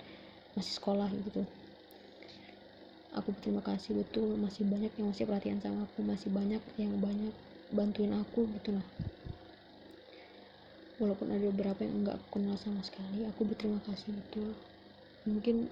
masih 0.56 0.73
sekolah 0.80 1.12
gitu 1.12 1.43
aku 3.15 3.32
berterima 3.32 3.63
kasih 3.63 3.95
betul. 3.95 4.36
Masih 4.36 4.67
banyak 4.67 4.91
yang 4.99 5.08
masih 5.10 5.23
perhatian 5.23 5.63
sama 5.63 5.88
aku. 5.88 6.04
Masih 6.04 6.30
banyak 6.30 6.62
yang 6.75 6.93
banyak 6.99 7.34
bantuin 7.71 8.13
aku 8.13 8.45
gitu 8.60 8.75
lah 8.75 8.86
walaupun 10.95 11.28
ada 11.28 11.43
beberapa 11.51 11.84
yang 11.84 12.04
enggak 12.04 12.15
aku 12.19 12.39
kenal 12.39 12.56
sama 12.56 12.80
sekali 12.80 13.28
aku 13.28 13.43
berterima 13.43 13.80
kasih 13.84 14.15
betul. 14.15 14.56
Mungkin 15.28 15.67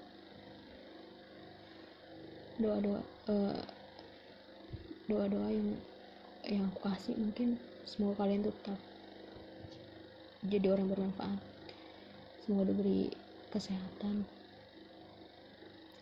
doa-doa 2.59 3.01
uh, 3.31 3.63
doa-doa 5.07 5.49
yang 5.51 5.69
yang 6.43 6.63
aku 6.67 6.79
kasih 6.83 7.15
mungkin 7.15 7.55
semoga 7.87 8.23
kalian 8.27 8.43
tetap 8.43 8.79
jadi 10.43 10.75
orang 10.75 10.91
bermanfaat. 10.91 11.39
Semoga 12.43 12.75
diberi 12.75 13.07
kesehatan 13.47 14.27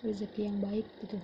rezeki 0.02 0.50
yang 0.50 0.58
baik 0.58 0.90
gitu. 1.02 1.18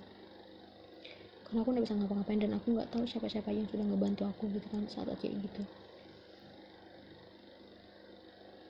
Karena 1.42 1.64
aku 1.64 1.68
nggak 1.74 1.84
bisa 1.88 1.96
ngapa-ngapain 1.98 2.40
dan 2.40 2.52
aku 2.54 2.66
nggak 2.76 2.88
tahu 2.92 3.04
siapa-siapa 3.08 3.50
yang 3.50 3.66
sudah 3.72 3.84
ngebantu 3.88 4.28
aku 4.28 4.52
gitu 4.54 4.66
kan 4.70 4.84
saat 4.86 5.10
kayak 5.18 5.34
gitu. 5.48 5.62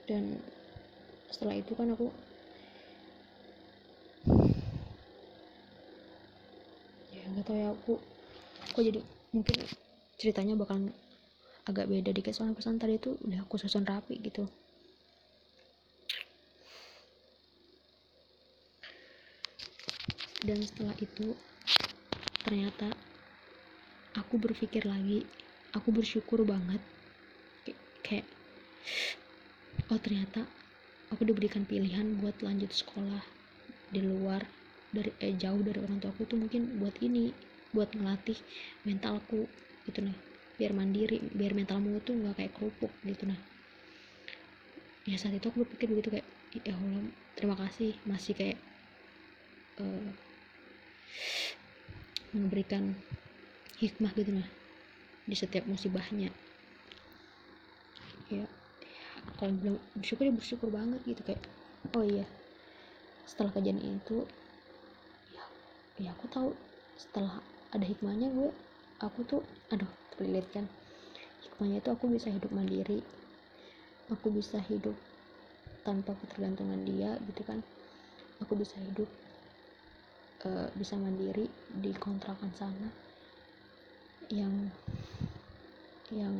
Dan 0.09 0.40
setelah 1.29 1.59
itu 1.59 1.77
kan 1.77 1.92
aku 1.92 2.09
ya 7.12 7.25
nggak 7.29 7.44
tahu 7.44 7.57
ya 7.61 7.68
aku 7.75 7.92
aku 8.73 8.79
jadi 8.81 9.01
mungkin 9.37 9.57
ceritanya 10.16 10.57
bakal 10.57 10.81
agak 11.68 11.85
beda 11.90 12.14
dikit. 12.16 12.33
Soalnya 12.33 12.57
pesan 12.57 12.81
tadi 12.81 12.97
itu 12.97 13.12
udah 13.21 13.44
aku 13.44 13.61
susun 13.61 13.85
rapi 13.85 14.23
gitu 14.25 14.49
dan 20.48 20.64
setelah 20.64 20.96
itu 20.96 21.37
ternyata 22.40 22.88
aku 24.16 24.40
berpikir 24.40 24.88
lagi 24.88 25.28
aku 25.76 25.92
bersyukur 25.92 26.48
banget. 26.48 26.80
Kayak 28.00 28.24
oh 29.92 30.00
ternyata 30.00 30.48
aku 31.12 31.28
diberikan 31.28 31.68
pilihan 31.68 32.16
buat 32.16 32.40
lanjut 32.40 32.72
sekolah 32.72 33.20
di 33.92 34.00
luar 34.00 34.48
dari 34.88 35.12
eh, 35.20 35.37
jauh 35.37 35.61
dari 35.61 35.84
orang 35.84 36.00
tua 36.00 36.16
aku 36.16 36.24
tuh 36.24 36.40
mungkin 36.40 36.80
buat 36.80 36.96
ini 37.04 37.37
buat 37.76 37.92
ngelatih 37.92 38.40
mentalku 38.88 39.44
gitu 39.84 40.00
nah. 40.00 40.16
Biar 40.56 40.72
mandiri 40.72 41.20
biar 41.37 41.52
mentalmu 41.52 42.00
tuh 42.00 42.16
nggak 42.16 42.40
kayak 42.40 42.52
kerupuk 42.56 42.96
gitu 43.04 43.28
nah. 43.28 43.37
Ya 45.04 45.20
saat 45.20 45.37
itu 45.37 45.44
aku 45.52 45.68
berpikir 45.68 45.92
begitu 45.92 46.08
kayak 46.08 46.24
ya 46.64 46.72
Allah 46.72 47.04
terima 47.37 47.56
kasih. 47.61 47.92
Masih 48.08 48.32
kayak 48.32 48.56
uh, 49.84 50.27
memberikan 52.35 52.92
hikmah 53.81 54.12
gitu 54.16 54.37
nah 54.37 54.49
di 55.29 55.37
setiap 55.37 55.64
musibahnya. 55.68 56.33
Ya, 58.29 58.44
kalau 59.40 59.57
bilang 59.57 59.81
bersyukur 59.97 60.29
ya 60.29 60.33
bersyukur 60.33 60.68
banget 60.68 61.01
gitu 61.09 61.25
kayak 61.25 61.40
oh 61.97 62.05
iya 62.05 62.29
setelah 63.25 63.53
kejadian 63.57 64.01
itu 64.01 64.25
ya 65.33 65.44
ya 65.97 66.11
aku 66.12 66.29
tahu 66.29 66.49
setelah 67.01 67.40
ada 67.73 67.85
hikmahnya 67.85 68.29
gue 68.33 68.53
aku 69.01 69.25
tuh 69.25 69.40
aduh 69.73 69.88
terlilit 70.16 70.49
kan. 70.53 70.68
Hikmahnya 71.38 71.81
itu 71.81 71.90
aku 71.92 72.05
bisa 72.12 72.29
hidup 72.29 72.53
mandiri 72.53 73.01
aku 74.09 74.33
bisa 74.33 74.57
hidup 74.68 74.97
tanpa 75.85 76.16
ketergantungan 76.25 76.81
dia 76.85 77.16
gitu 77.29 77.42
kan. 77.44 77.61
Aku 78.44 78.57
bisa 78.57 78.77
hidup 78.81 79.09
uh, 80.46 80.68
bisa 80.79 80.94
mandiri 80.94 81.48
di 81.83 81.90
kontrakan 81.96 82.53
sana 82.55 82.88
yang 84.29 84.53
yang 86.12 86.35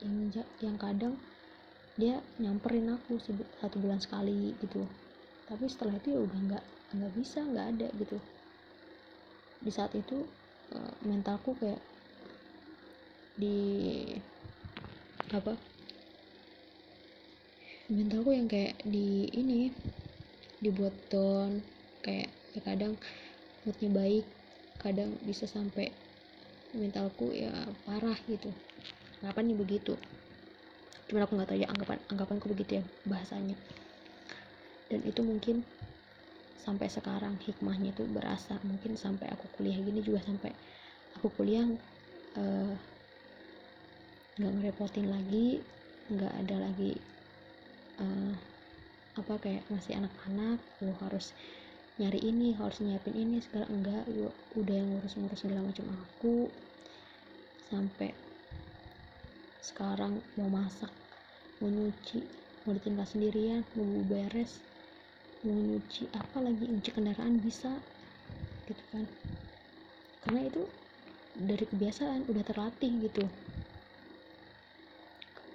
yang 0.00 0.16
yang 0.60 0.76
kadang 0.76 1.16
dia 1.94 2.18
nyamperin 2.42 2.90
aku 2.90 3.16
satu 3.62 3.78
bulan 3.78 4.02
sekali 4.02 4.52
gitu. 4.58 4.84
Tapi 5.46 5.64
setelah 5.70 5.94
itu 5.96 6.18
ya 6.18 6.20
udah 6.20 6.40
nggak 6.50 6.64
nggak 6.98 7.12
bisa 7.14 7.40
nggak 7.42 7.66
ada 7.78 7.88
gitu. 7.96 8.18
Di 9.62 9.70
saat 9.70 9.94
itu 9.94 10.26
uh, 10.74 10.94
mentalku 11.06 11.54
kayak 11.56 11.80
di 13.38 13.58
apa? 15.30 15.54
Mentalku 17.88 18.34
yang 18.34 18.48
kayak 18.50 18.80
di 18.82 19.30
ini 19.30 19.70
dibuat 20.58 20.96
down 21.12 21.60
kayak 22.02 22.32
ya 22.54 22.62
kadang 22.62 22.94
moodnya 23.66 23.90
baik 23.90 24.26
kadang 24.78 25.18
bisa 25.26 25.50
sampai 25.50 25.90
mentalku 26.74 27.30
ya 27.34 27.50
parah 27.86 28.18
gitu. 28.26 28.50
Anggapannya 29.22 29.54
begitu? 29.58 29.94
Cuma 31.06 31.26
aku 31.26 31.38
nggak 31.38 31.54
tahu 31.54 31.58
ya 31.62 31.68
anggapan 31.70 31.98
anggapanku 32.10 32.46
begitu 32.50 32.82
ya 32.82 32.84
bahasanya. 33.06 33.58
Dan 34.90 35.02
itu 35.06 35.22
mungkin 35.22 35.66
sampai 36.58 36.90
sekarang 36.90 37.38
hikmahnya 37.42 37.94
itu 37.94 38.06
berasa. 38.06 38.58
Mungkin 38.62 38.98
sampai 38.98 39.30
aku 39.30 39.50
kuliah 39.54 39.78
gini 39.78 40.02
juga 40.02 40.22
sampai 40.22 40.54
aku 41.14 41.30
kuliah 41.30 41.66
eh, 42.38 42.74
nggak 44.34 44.50
uh, 44.50 44.54
ngerepotin 44.58 45.06
lagi 45.10 45.62
nggak 46.10 46.32
ada 46.44 46.56
lagi 46.68 47.00
uh, 48.02 48.34
apa 49.14 49.34
kayak 49.38 49.64
masih 49.70 49.94
anak-anak 49.94 50.58
lu 50.82 50.92
harus 50.98 51.32
nyari 51.94 52.18
ini 52.26 52.58
harus 52.58 52.82
nyiapin 52.82 53.14
ini 53.14 53.38
segala 53.38 53.70
enggak. 53.70 54.02
Lu 54.10 54.30
udah 54.58 54.74
yang 54.74 54.90
ngurus-ngurus 54.94 55.46
segala 55.46 55.62
macam 55.62 55.86
aku. 55.94 56.50
Sampai 57.70 58.10
sekarang 59.64 60.20
mau 60.36 60.52
masak 60.52 60.92
mau 61.56 61.72
nyuci 61.72 62.20
mau 62.68 62.76
ditinggal 62.76 63.08
sendirian 63.08 63.64
mau 63.72 64.04
beres 64.04 64.60
mau 65.40 65.56
nyuci 65.56 66.12
apa 66.12 66.44
lagi 66.44 66.68
nyuci 66.68 66.90
kendaraan 66.92 67.40
bisa 67.40 67.72
gitu 68.68 68.84
kan. 68.92 69.08
Karena 70.24 70.48
itu 70.48 70.62
dari 71.36 71.64
kebiasaan 71.64 72.28
udah 72.28 72.44
terlatih 72.44 72.92
gitu. 73.08 73.24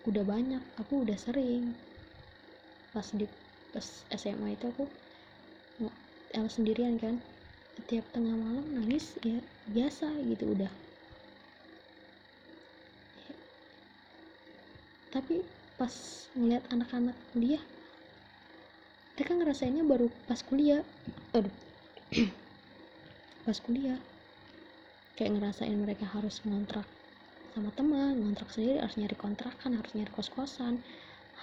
Udah 0.10 0.24
banyak 0.26 0.62
aku 0.78 1.06
udah 1.06 1.18
sering. 1.18 1.74
Pas 2.94 3.06
di 3.14 3.26
pas 3.70 3.86
SMA 4.14 4.58
itu 4.58 4.66
aku 4.70 4.90
El 6.34 6.48
sendirian 6.50 6.98
kan. 7.00 7.22
Tiap 7.88 8.12
tengah 8.12 8.36
malam 8.36 8.76
nangis 8.76 9.16
ya 9.24 9.40
biasa 9.66 10.20
gitu 10.28 10.52
udah. 10.54 10.70
Tapi 15.10 15.42
pas 15.80 15.94
ngeliat 16.36 16.68
anak-anak 16.70 17.16
kuliah 17.34 17.64
mereka 19.30 19.46
ngerasainnya 19.46 19.86
baru 19.86 20.10
pas 20.26 20.42
kuliah. 20.42 20.82
Aduh. 21.38 21.54
Pas 23.46 23.62
kuliah. 23.62 24.02
Kayak 25.14 25.38
ngerasain 25.38 25.78
mereka 25.78 26.10
harus 26.10 26.42
ngontrak 26.42 26.90
sama 27.54 27.70
teman 27.78 28.18
ngontrak 28.18 28.50
sendiri 28.50 28.82
harus 28.82 28.98
nyari 28.98 29.14
kontrakan 29.14 29.78
harus 29.78 29.94
nyari 29.94 30.10
kos-kosan 30.10 30.82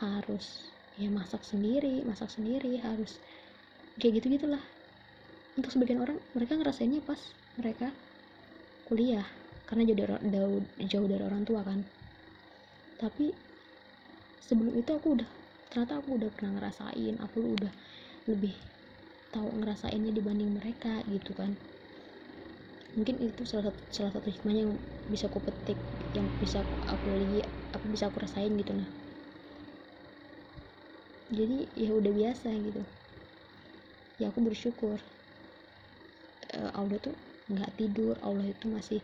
harus 0.02 0.74
ya 0.98 1.14
masak 1.14 1.46
sendiri 1.46 2.02
masak 2.02 2.26
sendiri 2.26 2.82
harus 2.82 3.22
kayak 4.02 4.18
gitu 4.18 4.34
gitulah 4.34 4.62
untuk 5.56 5.72
sebagian 5.72 6.04
orang 6.04 6.20
mereka 6.36 6.54
ngerasainnya 6.60 7.00
pas 7.00 7.18
mereka 7.56 7.88
kuliah. 8.84 9.26
Karena 9.66 9.82
jauh 9.82 9.98
dari, 9.98 10.86
jauh, 10.86 11.08
dari 11.10 11.24
orang 11.26 11.42
tua 11.42 11.66
kan. 11.66 11.82
Tapi 12.96 13.34
sebelum 14.38 14.78
itu 14.78 14.90
aku 14.94 15.18
udah 15.18 15.26
ternyata 15.66 15.98
aku 15.98 16.20
udah 16.20 16.30
pernah 16.30 16.54
ngerasain. 16.60 17.18
Aku 17.18 17.58
udah 17.58 17.72
lebih 18.30 18.54
tahu 19.34 19.58
ngerasainnya 19.58 20.14
dibanding 20.14 20.54
mereka 20.54 21.02
gitu 21.10 21.34
kan. 21.34 21.58
Mungkin 22.94 23.18
itu 23.20 23.42
salah 23.42 23.74
satu 23.74 23.80
salah 23.90 24.12
satu 24.14 24.28
hikmahnya 24.30 24.70
yang 24.70 24.74
bisa 25.10 25.26
aku 25.26 25.42
petik 25.42 25.76
yang 26.16 26.30
bisa 26.40 26.64
aku 26.88 27.12
lihat 27.12 27.50
aku 27.74 27.90
bisa 27.90 28.08
aku 28.08 28.22
rasain 28.22 28.54
gitu 28.54 28.72
nah. 28.72 28.88
Jadi 31.26 31.74
ya 31.74 31.90
udah 31.90 32.12
biasa 32.14 32.54
gitu. 32.54 32.86
Ya 34.16 34.32
aku 34.32 34.40
bersyukur 34.46 35.02
uh, 36.56 36.72
Allah 36.72 36.96
tuh 36.98 37.14
nggak 37.46 37.78
tidur 37.78 38.18
Allah 38.24 38.50
itu 38.50 38.66
masih 38.66 39.00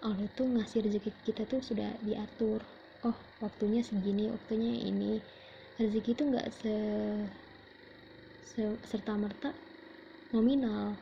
Allah 0.00 0.28
tuh 0.32 0.48
ngasih 0.48 0.80
rezeki 0.88 1.12
kita 1.28 1.44
tuh 1.44 1.60
sudah 1.60 1.92
diatur. 2.00 2.64
Oh 3.04 3.16
waktunya 3.44 3.84
segini 3.84 4.32
waktunya 4.32 4.88
ini. 4.88 5.20
Rezeki 5.76 6.12
itu 6.12 6.22
nggak 6.28 6.48
se, 6.52 6.76
se 8.44 8.62
serta 8.84 9.16
merta 9.16 9.52
nominal 10.32 10.96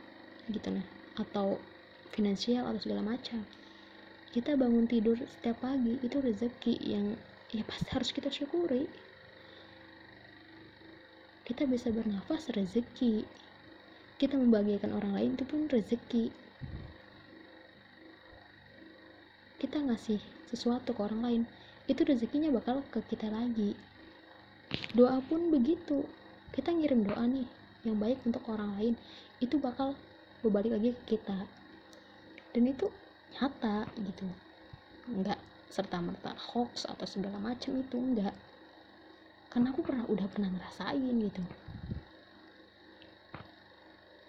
gitu 0.51 0.71
nah. 0.75 0.87
Atau 1.15 1.63
finansial 2.11 2.67
atau 2.67 2.83
segala 2.83 3.07
macam. 3.07 3.47
Kita 4.35 4.59
bangun 4.59 4.91
tidur 4.91 5.15
setiap 5.23 5.63
pagi 5.63 5.99
itu 6.03 6.19
rezeki 6.19 6.75
yang 6.83 7.15
ya 7.55 7.63
pasti 7.63 7.89
harus 7.95 8.11
kita 8.11 8.35
syukuri. 8.35 8.91
Kita 11.47 11.65
bisa 11.71 11.95
bernafas 11.95 12.51
rezeki 12.51 13.25
kita 14.19 14.35
membahagiakan 14.35 14.99
orang 14.99 15.13
lain 15.15 15.31
itu 15.39 15.45
pun 15.47 15.71
rezeki. 15.71 16.35
Kita 19.63 19.79
ngasih 19.79 20.19
sesuatu 20.51 20.91
ke 20.91 21.01
orang 21.03 21.21
lain 21.23 21.43
itu 21.87 22.03
rezekinya 22.03 22.51
bakal 22.51 22.83
ke 22.91 22.99
kita 23.07 23.31
lagi. 23.31 23.79
Doa 24.93 25.23
pun 25.23 25.55
begitu. 25.55 26.03
Kita 26.51 26.75
ngirim 26.75 27.07
doa 27.07 27.25
nih 27.31 27.47
yang 27.87 27.97
baik 28.03 28.19
untuk 28.27 28.43
orang 28.51 28.75
lain 28.75 28.95
itu 29.39 29.55
bakal 29.63 29.95
berbalik 30.43 30.75
lagi 30.75 30.91
ke 30.93 31.15
kita. 31.15 31.47
Dan 32.51 32.75
itu 32.75 32.91
nyata 33.39 33.87
gitu. 34.03 34.27
Nggak 35.07 35.39
serta 35.71 36.03
merta 36.03 36.35
hoax 36.35 36.91
atau 36.91 37.07
segala 37.07 37.39
macam 37.39 37.77
itu 37.79 37.97
enggak 37.97 38.35
karena 39.49 39.73
aku 39.73 39.81
pernah 39.81 40.05
udah 40.09 40.27
pernah 40.29 40.49
ngerasain 40.53 41.15
gitu 41.25 41.43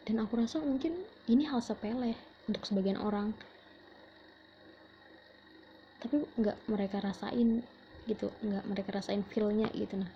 dan 0.09 0.25
aku 0.25 0.41
rasa 0.41 0.57
mungkin 0.57 1.05
ini 1.29 1.45
hal 1.45 1.61
sepele 1.61 2.17
untuk 2.49 2.65
sebagian 2.65 2.97
orang. 2.97 3.29
Tapi 6.01 6.17
nggak 6.41 6.57
mereka 6.65 6.97
rasain 6.97 7.61
gitu 8.09 8.33
nggak 8.41 8.65
mereka 8.65 8.89
rasain 8.97 9.21
feelnya 9.29 9.69
gitu 9.77 10.01
nah. 10.01 10.09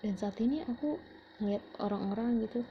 Dan 0.00 0.16
saat 0.16 0.40
ini 0.40 0.64
aku 0.64 0.96
ngeliat 1.36 1.60
orang-orang 1.84 2.40
gitu 2.48 2.64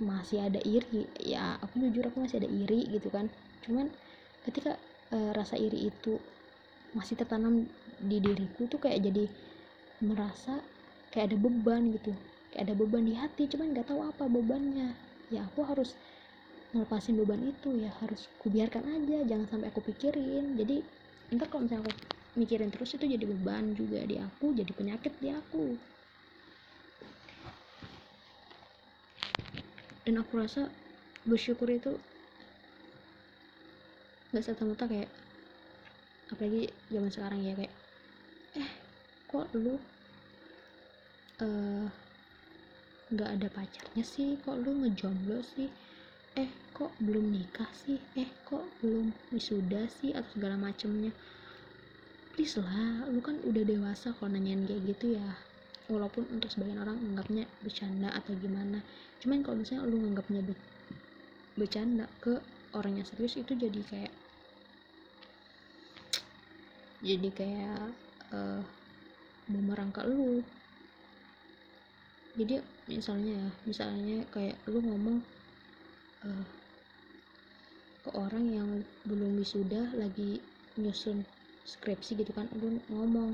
masih 0.00 0.38
ada 0.48 0.60
iri. 0.64 1.06
Ya 1.22 1.58
aku 1.62 1.78
jujur 1.82 2.04
aku 2.10 2.18
masih 2.24 2.42
ada 2.42 2.50
iri 2.50 2.80
gitu 2.94 3.08
kan. 3.12 3.30
Cuman 3.64 3.86
ketika 4.46 4.76
e, 5.14 5.18
rasa 5.38 5.54
iri 5.56 5.90
itu 5.90 6.18
masih 6.94 7.14
tertanam 7.18 7.66
di 8.04 8.20
diriku 8.20 8.68
tuh 8.68 8.80
kayak 8.80 9.00
jadi 9.00 9.24
merasa 10.04 10.60
kayak 11.08 11.32
ada 11.32 11.36
beban 11.40 11.90
gitu. 11.94 12.12
Kayak 12.52 12.70
ada 12.70 12.74
beban 12.76 13.02
di 13.08 13.14
hati 13.16 13.48
cuman 13.50 13.72
nggak 13.72 13.88
tahu 13.88 14.04
apa 14.04 14.28
bebannya. 14.28 14.94
Ya 15.32 15.48
aku 15.48 15.64
harus 15.64 15.96
ngelepasin 16.74 17.16
beban 17.16 17.40
itu 17.42 17.78
ya 17.78 17.90
harus 18.02 18.28
kubiarkan 18.38 18.84
aja 18.90 19.24
jangan 19.24 19.46
sampai 19.48 19.70
aku 19.72 19.80
pikirin. 19.82 20.58
Jadi 20.58 20.84
entar 21.32 21.48
kalau 21.48 21.64
misalnya 21.66 21.88
aku 21.88 21.92
mikirin 22.34 22.70
terus 22.70 22.94
itu 22.94 23.06
jadi 23.06 23.24
beban 23.24 23.72
juga 23.78 24.02
di 24.04 24.18
aku 24.18 24.52
jadi 24.52 24.70
penyakit 24.74 25.16
di 25.22 25.30
aku. 25.30 25.78
Dan 30.04 30.20
aku 30.20 30.32
rasa 30.36 30.68
bersyukur 31.24 31.72
itu 31.72 31.96
nggak 34.34 34.44
serta-merta 34.44 34.90
kayak 34.90 35.10
apalagi 36.26 36.74
zaman 36.90 37.10
sekarang 37.14 37.40
ya 37.46 37.54
kayak 37.54 37.70
eh 38.54 38.70
kok 39.26 39.50
lu 39.58 39.74
eh, 41.42 41.86
nggak 43.10 43.28
uh, 43.30 43.34
ada 43.34 43.48
pacarnya 43.50 44.04
sih? 44.06 44.38
Kok 44.42 44.56
lu 44.62 44.70
ngejomblo 44.82 45.42
sih? 45.42 45.68
Eh 46.38 46.50
kok 46.74 46.90
belum 47.02 47.34
nikah 47.34 47.70
sih? 47.74 47.98
Eh 48.14 48.30
kok 48.46 48.62
belum 48.78 49.10
wisuda 49.34 49.90
sih? 49.90 50.14
Atau 50.14 50.38
segala 50.38 50.54
macemnya? 50.54 51.10
Please 52.34 52.58
lah 52.58 53.06
lu 53.10 53.22
kan 53.22 53.38
udah 53.46 53.62
dewasa 53.62 54.14
kalau 54.18 54.34
nanyain 54.34 54.66
kayak 54.66 54.82
gitu 54.86 55.18
ya. 55.18 55.28
Walaupun 55.90 56.26
untuk 56.32 56.48
sebagian 56.48 56.80
orang 56.80 56.96
anggapnya 56.96 57.44
bercanda 57.62 58.10
atau 58.14 58.34
gimana. 58.38 58.82
Cuman 59.22 59.42
kalau 59.42 59.62
misalnya 59.62 59.86
lu 59.86 59.98
nganggapnya 60.02 60.40
be 60.46 60.54
bercanda 61.54 62.10
ke 62.18 62.42
orang 62.74 62.98
yang 62.98 63.06
serius 63.06 63.38
itu 63.38 63.54
jadi 63.54 63.80
kayak 63.86 64.14
jadi 66.98 67.28
kayak 67.30 67.94
uh, 68.32 68.62
bumerang 69.48 69.92
ke 69.92 70.02
lu. 70.06 70.40
Jadi 72.34 72.58
misalnya 72.90 73.32
ya 73.46 73.48
misalnya 73.68 74.26
kayak 74.32 74.58
lu 74.66 74.82
ngomong 74.82 75.18
uh, 76.26 76.46
ke 78.04 78.10
orang 78.12 78.44
yang 78.50 78.70
belum 79.06 79.38
wisuda 79.38 79.94
lagi 79.96 80.42
nyusun 80.76 81.24
skripsi 81.64 82.20
gitu 82.20 82.36
kan 82.36 82.50
lu 82.52 82.76
ngomong 82.92 83.32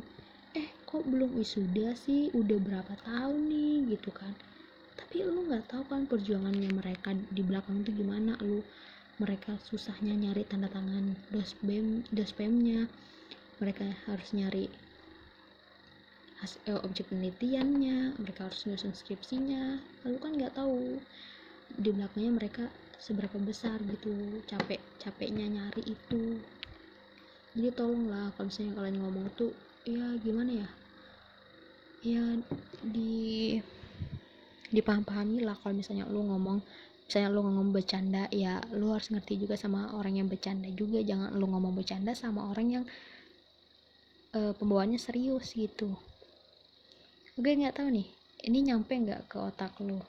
eh 0.54 0.68
kok 0.86 1.06
belum 1.06 1.34
wisuda 1.38 1.94
sih? 1.94 2.30
Udah 2.34 2.58
berapa 2.58 2.94
tahun 3.06 3.50
nih? 3.50 3.96
Gitu 3.96 4.10
kan. 4.10 4.34
Tapi 4.98 5.24
lu 5.24 5.48
nggak 5.48 5.70
tahu 5.70 5.82
kan 5.88 6.04
perjuangannya 6.04 6.70
mereka 6.74 7.14
di 7.14 7.42
belakang 7.46 7.80
itu 7.86 8.04
gimana 8.04 8.36
lu 8.42 8.60
mereka 9.20 9.56
susahnya 9.60 10.16
nyari 10.16 10.48
tanda 10.48 10.68
tangan 10.72 11.12
dospem 11.28 12.00
dospemnya 12.08 12.88
mereka 13.60 13.84
harus 14.08 14.32
nyari 14.32 14.72
has, 16.40 16.56
eh, 16.64 16.80
objek 16.80 17.12
penelitiannya 17.12 18.16
mereka 18.16 18.48
harus 18.48 18.64
nyusun 18.64 18.96
skripsinya. 18.96 19.84
Lalu 20.08 20.16
kan 20.16 20.32
nggak 20.32 20.56
tahu 20.56 21.04
di 21.70 21.90
belakangnya 21.92 22.32
mereka 22.34 22.64
seberapa 22.96 23.36
besar 23.38 23.80
gitu 23.84 24.40
capek 24.48 24.80
capeknya 24.96 25.46
nyari 25.46 25.84
itu. 25.84 26.40
Jadi 27.52 27.68
tolonglah 27.76 28.32
kalau 28.34 28.48
misalnya 28.48 28.72
kalian 28.78 28.96
ngomong 29.04 29.26
tuh 29.36 29.52
ya 29.84 30.16
gimana 30.16 30.64
ya? 30.64 30.68
Ya 32.00 32.24
di 32.80 33.60
dipaham-pahami 34.72 35.44
lah 35.44 35.58
kalau 35.60 35.76
misalnya 35.76 36.08
lu 36.08 36.24
ngomong 36.24 36.62
misalnya 37.04 37.28
lu 37.34 37.42
ngomong 37.42 37.74
bercanda 37.74 38.30
ya 38.30 38.62
lu 38.70 38.94
harus 38.94 39.10
ngerti 39.10 39.34
juga 39.42 39.58
sama 39.60 39.92
orang 39.92 40.16
yang 40.24 40.28
bercanda 40.30 40.72
juga. 40.72 41.04
Jangan 41.04 41.36
lu 41.36 41.44
ngomong 41.52 41.76
bercanda 41.76 42.16
sama 42.16 42.48
orang 42.48 42.80
yang 42.80 42.84
uh, 44.34 44.52
pembawaannya 44.54 44.98
serius 45.00 45.54
gitu. 45.54 45.94
Gue 47.38 47.52
nggak 47.56 47.80
tahu 47.80 47.88
nih 47.90 48.08
ini 48.46 48.72
nyampe 48.72 48.92
nggak 48.96 49.28
ke 49.28 49.36
otak 49.36 49.76
lu? 49.82 50.00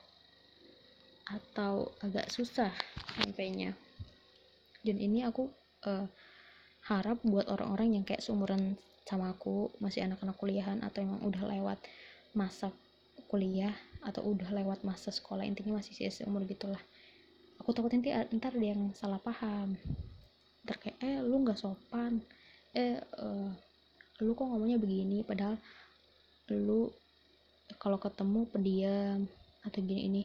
Atau 1.28 1.96
agak 2.04 2.28
susah 2.32 2.72
sampainya? 3.16 3.72
Dan 4.82 4.98
ini 4.98 5.24
aku 5.24 5.48
uh, 5.88 6.08
harap 6.90 7.22
buat 7.22 7.48
orang-orang 7.48 8.02
yang 8.02 8.04
kayak 8.04 8.26
seumuran 8.26 8.76
sama 9.06 9.36
aku 9.36 9.70
masih 9.84 10.08
anak-anak 10.08 10.40
kuliahan 10.40 10.80
atau 10.82 11.04
yang 11.04 11.20
udah 11.22 11.44
lewat 11.52 11.80
masa 12.32 12.72
kuliah 13.28 13.76
atau 14.02 14.24
udah 14.24 14.50
lewat 14.50 14.82
masa 14.88 15.12
sekolah 15.12 15.44
intinya 15.44 15.78
masih 15.78 15.94
sih 15.94 16.10
seumur 16.10 16.48
gitulah. 16.48 16.80
Aku 17.62 17.76
takut 17.76 17.94
nanti 17.94 18.10
ntar 18.34 18.58
ada 18.58 18.66
yang 18.66 18.96
salah 18.98 19.22
paham. 19.22 19.78
Kayak 20.66 20.98
eh 21.04 21.20
lu 21.22 21.44
nggak 21.46 21.60
sopan. 21.60 22.24
Eh 22.74 22.98
uh, 23.20 23.52
lu 24.22 24.38
kok 24.38 24.46
ngomongnya 24.46 24.78
begini? 24.78 25.26
Padahal 25.26 25.58
lu 26.54 26.94
kalau 27.82 27.98
ketemu 27.98 28.46
pendiam 28.54 29.20
atau 29.66 29.80
gini 29.82 30.02
ini 30.06 30.22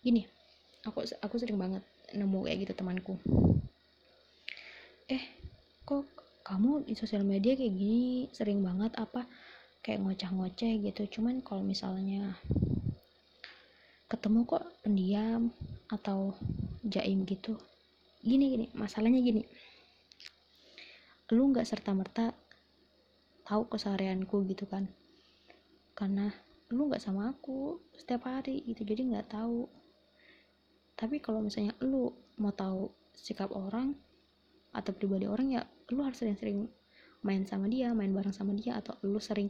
gini. 0.00 0.22
Aku 0.86 1.02
aku 1.02 1.34
sering 1.42 1.58
banget 1.58 1.82
nemu 2.14 2.46
kayak 2.46 2.58
gitu 2.62 2.72
temanku. 2.78 3.18
Eh 5.10 5.22
kok 5.82 6.06
kamu 6.46 6.86
di 6.86 6.94
sosial 6.94 7.26
media 7.26 7.58
kayak 7.58 7.74
gini? 7.74 8.30
Sering 8.30 8.62
banget 8.62 8.94
apa 8.94 9.26
kayak 9.82 10.06
ngoceh-ngoceh 10.06 10.86
gitu. 10.86 11.18
Cuman 11.18 11.42
kalau 11.42 11.66
misalnya 11.66 12.38
ketemu 14.06 14.46
kok 14.46 14.62
pendiam 14.86 15.50
atau 15.90 16.38
jaim 16.86 17.26
gitu 17.26 17.58
gini 18.22 18.54
gini 18.54 18.66
masalahnya 18.74 19.18
gini. 19.18 19.42
Lu 21.34 21.50
nggak 21.50 21.66
serta 21.66 21.90
merta 21.90 22.30
tahu 23.46 23.70
keseharianku 23.70 24.42
gitu 24.50 24.66
kan. 24.66 24.90
Karena 25.94 26.28
lu 26.74 26.90
nggak 26.90 27.00
sama 27.00 27.30
aku 27.30 27.78
setiap 27.94 28.26
hari 28.26 28.66
gitu 28.66 28.82
jadi 28.82 29.06
nggak 29.06 29.30
tahu. 29.30 29.70
Tapi 30.98 31.22
kalau 31.22 31.40
misalnya 31.40 31.72
lu 31.80 32.10
mau 32.36 32.50
tahu 32.52 32.90
sikap 33.14 33.54
orang 33.54 33.94
atau 34.76 34.92
pribadi 34.92 35.24
orang 35.24 35.48
ya 35.56 35.62
lu 35.88 36.04
harus 36.04 36.20
sering-sering 36.20 36.68
main 37.24 37.48
sama 37.48 37.64
dia 37.70 37.96
main 37.96 38.12
bareng 38.12 38.34
sama 38.34 38.52
dia 38.52 38.76
atau 38.76 38.92
lu 39.08 39.16
sering 39.16 39.48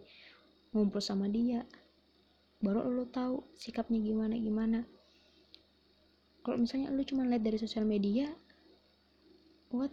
ngumpul 0.71 1.03
sama 1.03 1.27
dia 1.27 1.67
baru 2.63 2.87
lo 2.89 3.05
tahu 3.11 3.43
sikapnya 3.59 4.01
gimana 4.01 4.35
gimana. 4.39 4.81
Kalau 6.47 6.63
misalnya 6.63 6.95
lo 6.95 7.03
cuma 7.03 7.27
lihat 7.27 7.43
dari 7.43 7.59
sosial 7.59 7.83
media 7.83 8.31
what 9.75 9.93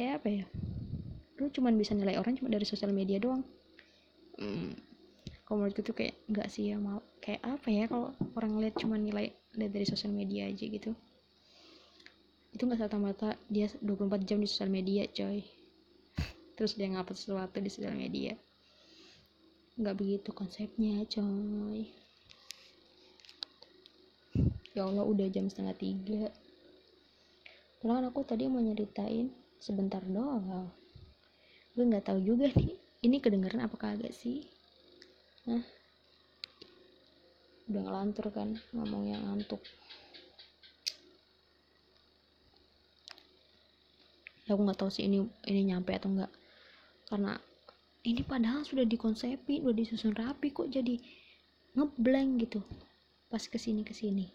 kayak 0.00 0.24
apa 0.24 0.28
ya? 0.32 0.44
Lo 1.36 1.52
cuma 1.52 1.68
bisa 1.76 1.92
nilai 1.92 2.16
orang 2.16 2.32
cuma 2.32 2.48
dari 2.48 2.64
sosial 2.64 2.88
media 2.88 3.20
doang. 3.20 3.44
Hmm, 4.40 4.72
kalau 5.44 5.60
menurut 5.60 5.76
itu 5.76 5.92
kayak 5.92 6.16
nggak 6.24 6.48
sih 6.48 6.72
ya 6.72 6.80
mau 6.80 7.04
kayak 7.20 7.44
apa 7.44 7.68
ya 7.68 7.84
kalau 7.84 8.16
orang 8.32 8.56
lihat 8.64 8.80
cuma 8.80 8.96
nilai 8.96 9.28
lihat 9.60 9.72
dari 9.76 9.84
sosial 9.84 10.16
media 10.16 10.48
aja 10.48 10.64
gitu. 10.64 10.96
Itu 12.56 12.64
nggak 12.64 12.80
serta 12.80 12.96
mata 12.96 13.36
dia 13.52 13.68
24 13.84 14.24
jam 14.24 14.40
di 14.40 14.48
sosial 14.48 14.72
media 14.72 15.04
coy. 15.04 15.44
Terus 16.56 16.72
dia 16.80 16.88
ngupload 16.88 17.20
sesuatu 17.20 17.60
di 17.60 17.68
sosial 17.68 17.92
media. 17.92 18.32
Nggak 19.76 20.00
begitu 20.00 20.32
konsepnya 20.32 21.04
coy. 21.12 21.92
Ya 24.72 24.88
Allah 24.88 25.04
udah 25.04 25.28
jam 25.28 25.44
setengah 25.52 25.76
tiga. 25.76 26.32
Padahal 27.84 28.08
aku 28.08 28.24
tadi 28.24 28.48
mau 28.48 28.64
nyeritain 28.64 29.49
sebentar 29.60 30.02
doang. 30.02 30.72
Gue 31.76 31.84
nggak 31.86 32.10
tahu 32.10 32.18
juga 32.24 32.50
nih 32.50 32.74
ini 33.04 33.16
kedengeran 33.20 33.68
apa 33.68 33.76
kagak 33.76 34.12
sih? 34.16 34.48
Hah? 35.46 35.62
udah 37.70 37.86
ngelantur 37.86 38.26
kan 38.34 38.58
ngomong 38.74 39.06
yang 39.06 39.22
ngantuk. 39.22 39.62
Ya 44.42 44.58
aku 44.58 44.66
nggak 44.66 44.80
tahu 44.82 44.90
sih 44.90 45.06
ini 45.06 45.22
ini 45.46 45.70
nyampe 45.70 45.94
atau 45.94 46.10
enggak 46.10 46.34
karena 47.06 47.38
ini 48.02 48.26
padahal 48.26 48.66
sudah 48.66 48.82
dikonsepin 48.82 49.62
udah 49.62 49.76
disusun 49.78 50.18
rapi 50.18 50.50
kok 50.50 50.66
jadi 50.66 50.98
ngeblank 51.78 52.42
gitu. 52.42 52.58
Pas 53.30 53.46
ke 53.46 53.54
sini 53.54 53.86
ke 53.86 53.94
sini. 53.94 54.26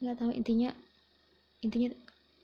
Nggak 0.00 0.24
tahu 0.24 0.32
intinya 0.32 0.72
intinya 1.60 1.92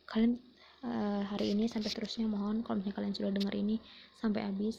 kalian 0.05 0.37
uh, 0.85 1.23
hari 1.33 1.57
ini 1.57 1.65
sampai 1.67 1.91
terusnya 1.91 2.29
mohon 2.29 2.61
kalau 2.61 2.81
misalnya 2.81 2.97
kalian 3.01 3.15
sudah 3.17 3.33
dengar 3.33 3.55
ini 3.57 3.81
sampai 4.21 4.45
habis 4.45 4.77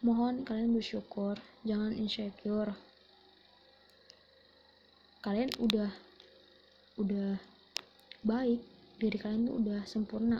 mohon 0.00 0.44
kalian 0.44 0.72
bersyukur 0.72 1.36
jangan 1.64 1.92
insecure. 1.92 2.72
Kalian 5.20 5.50
udah 5.58 5.90
udah 6.96 7.36
baik 8.24 8.60
diri 8.96 9.18
kalian 9.20 9.50
tuh 9.50 9.56
udah 9.60 9.80
sempurna. 9.84 10.38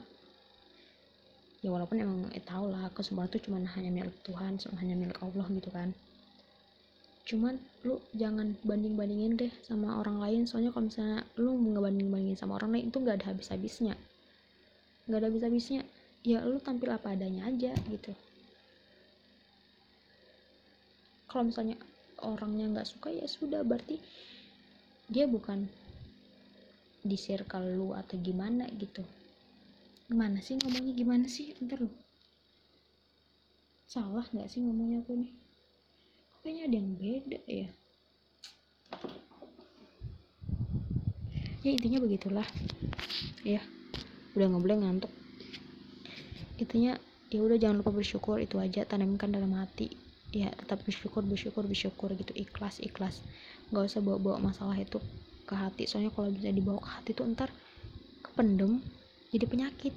Ya 1.64 1.74
walaupun 1.74 1.98
emang 1.98 2.20
eh, 2.30 2.44
tau 2.44 2.70
lah 2.70 2.88
kesempatan 2.94 3.32
itu 3.32 3.50
cuma 3.50 3.58
hanya 3.58 3.90
milik 3.90 4.14
Tuhan 4.22 4.60
hanya 4.78 4.94
milik 4.94 5.18
Allah 5.18 5.46
gitu 5.50 5.68
kan. 5.72 5.90
Cuman 7.26 7.58
lu 7.82 7.98
jangan 8.14 8.54
banding 8.62 8.94
bandingin 8.94 9.34
deh 9.34 9.50
sama 9.66 9.98
orang 9.98 10.22
lain 10.22 10.46
soalnya 10.46 10.70
kalau 10.70 10.86
misalnya 10.86 11.26
lu 11.34 11.58
ngebanding 11.58 12.06
bandingin 12.06 12.38
sama 12.38 12.54
orang 12.54 12.70
lain 12.70 12.84
itu 12.94 13.02
nggak 13.02 13.18
ada 13.18 13.34
habis 13.34 13.50
habisnya 13.50 13.98
nggak 15.06 15.18
ada 15.22 15.28
habis 15.30 15.46
habisnya 15.46 15.82
ya 16.26 16.42
lu 16.42 16.58
tampil 16.58 16.90
apa 16.90 17.14
adanya 17.14 17.46
aja 17.46 17.70
gitu. 17.86 18.10
Kalau 21.30 21.46
misalnya 21.46 21.78
orangnya 22.26 22.66
nggak 22.74 22.90
suka 22.90 23.14
ya 23.14 23.26
sudah. 23.30 23.62
Berarti 23.62 24.02
dia 25.06 25.30
bukan 25.30 25.70
di 27.06 27.14
circle 27.14 27.78
lu 27.78 27.94
atau 27.94 28.18
gimana 28.18 28.66
gitu. 28.74 29.06
Gimana 30.10 30.42
sih 30.42 30.58
ngomongnya? 30.58 30.92
Gimana 30.98 31.26
sih? 31.30 31.54
Ntar 31.62 31.86
lu. 31.86 31.90
Salah 33.86 34.26
nggak 34.26 34.50
sih 34.50 34.58
ngomongnya 34.66 35.06
aku 35.06 35.14
nih? 35.14 35.32
Kayaknya 36.42 36.62
ada 36.66 36.74
yang 36.74 36.90
beda 36.98 37.40
ya. 37.46 37.68
Ya 41.62 41.70
intinya 41.70 41.98
begitulah. 42.02 42.46
Ya 43.46 43.62
udah 44.36 44.46
boleh 44.52 44.76
ngantuk. 44.84 45.12
Intinya 46.60 46.96
ya 47.32 47.40
udah 47.42 47.58
jangan 47.58 47.82
lupa 47.82 47.90
bersyukur 47.92 48.38
itu 48.38 48.60
aja 48.60 48.84
tanamkan 48.84 49.32
dalam 49.32 49.56
hati. 49.56 49.96
Ya 50.30 50.52
tetap 50.52 50.84
bersyukur 50.84 51.24
bersyukur 51.24 51.64
bersyukur 51.64 52.12
gitu 52.14 52.32
ikhlas 52.36 52.78
ikhlas. 52.84 53.24
Nggak 53.72 53.84
usah 53.88 54.00
bawa 54.04 54.18
bawa 54.20 54.36
masalah 54.52 54.76
itu 54.76 55.00
ke 55.48 55.54
hati. 55.56 55.88
Soalnya 55.88 56.12
kalau 56.12 56.28
bisa 56.30 56.52
dibawa 56.52 56.80
ke 56.84 56.90
hati 56.92 57.10
tuh 57.16 57.24
ntar 57.32 57.48
kependem 58.20 58.84
jadi 59.32 59.44
penyakit. 59.48 59.94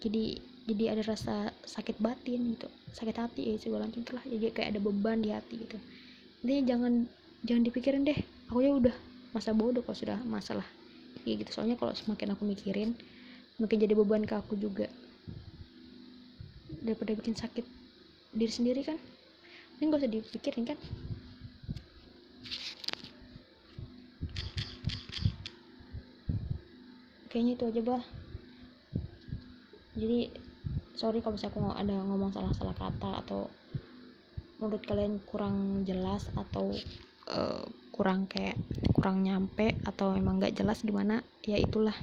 Jadi 0.00 0.54
jadi 0.66 0.98
ada 0.98 1.02
rasa 1.06 1.54
sakit 1.62 2.02
batin 2.02 2.58
gitu 2.58 2.66
sakit 2.90 3.14
hati 3.14 3.54
ya 3.54 3.56
segala 3.62 3.86
macam 3.86 4.02
lah 4.18 4.24
jadi 4.26 4.50
kayak 4.50 4.68
ada 4.74 4.80
beban 4.82 5.22
di 5.22 5.30
hati 5.30 5.62
gitu. 5.62 5.78
Intinya 6.42 6.62
jangan 6.74 6.92
jangan 7.46 7.62
dipikirin 7.62 8.02
deh 8.02 8.18
aku 8.50 8.66
ya 8.66 8.74
udah 8.74 8.94
masa 9.30 9.54
bodoh 9.54 9.86
kalau 9.86 9.94
sudah 9.94 10.18
masalah. 10.26 10.66
Kayak 11.22 11.46
gitu. 11.46 11.50
Soalnya 11.60 11.78
kalau 11.78 11.94
semakin 11.94 12.34
aku 12.34 12.42
mikirin 12.44 12.98
makin 13.56 13.78
jadi 13.80 13.94
beban 13.96 14.24
ke 14.24 14.34
aku 14.36 14.56
juga. 14.56 14.88
Daripada 16.82 17.16
bikin 17.16 17.34
sakit 17.34 17.64
diri 18.36 18.52
sendiri 18.52 18.80
kan. 18.84 18.98
Ini 19.76 19.92
gak 19.92 20.00
usah 20.00 20.12
dipikirin 20.12 20.64
kan. 20.68 20.78
Kayaknya 27.32 27.52
itu 27.56 27.64
aja 27.68 27.80
bah 27.84 28.04
jadi 29.96 30.28
sorry 30.92 31.24
kalau 31.24 31.40
misalnya 31.40 31.56
aku 31.56 31.60
ada 31.72 31.96
ngomong 32.04 32.30
salah-salah 32.30 32.76
kata 32.76 33.10
atau 33.24 33.48
menurut 34.60 34.84
kalian 34.84 35.20
kurang 35.24 35.88
jelas 35.88 36.28
atau 36.36 36.72
uh, 37.32 37.64
kurang 37.92 38.28
kayak 38.28 38.56
kurang 38.92 39.24
nyampe 39.24 39.72
atau 39.88 40.12
emang 40.12 40.36
nggak 40.36 40.56
jelas 40.56 40.84
gimana 40.84 41.24
ya 41.44 41.56
itulah 41.56 41.96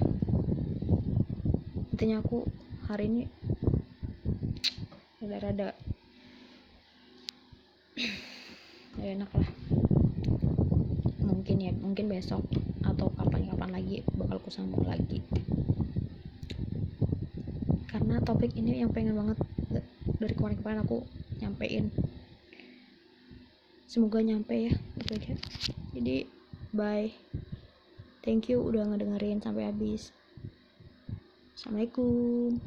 intinya 1.94 2.18
aku 2.18 2.42
hari 2.90 3.06
ini 3.06 3.22
rada-rada 5.22 5.70
ya 8.98 9.14
enak 9.14 9.30
lah. 9.30 9.48
Mungkin 11.22 11.56
ya 11.62 11.70
mungkin 11.70 12.10
besok 12.10 12.42
atau 12.82 13.14
kapan-kapan 13.14 13.70
lagi 13.78 14.02
bakal 14.10 14.42
kusambung 14.42 14.82
lagi. 14.90 15.22
Karena 17.86 18.18
topik 18.26 18.58
ini 18.58 18.82
yang 18.82 18.90
pengen 18.90 19.14
banget 19.14 19.38
dari 20.18 20.34
kemarin-kemarin 20.34 20.82
aku 20.82 20.98
nyampein. 21.38 21.94
Semoga 23.86 24.18
nyampe 24.18 24.66
ya 24.66 24.74
jadi 25.94 26.26
bye. 26.74 27.14
Thank 28.26 28.50
you 28.50 28.66
udah 28.66 28.82
ngedengerin 28.82 29.38
sampai 29.38 29.70
habis 29.70 30.10
assalamualaikum 31.54 32.58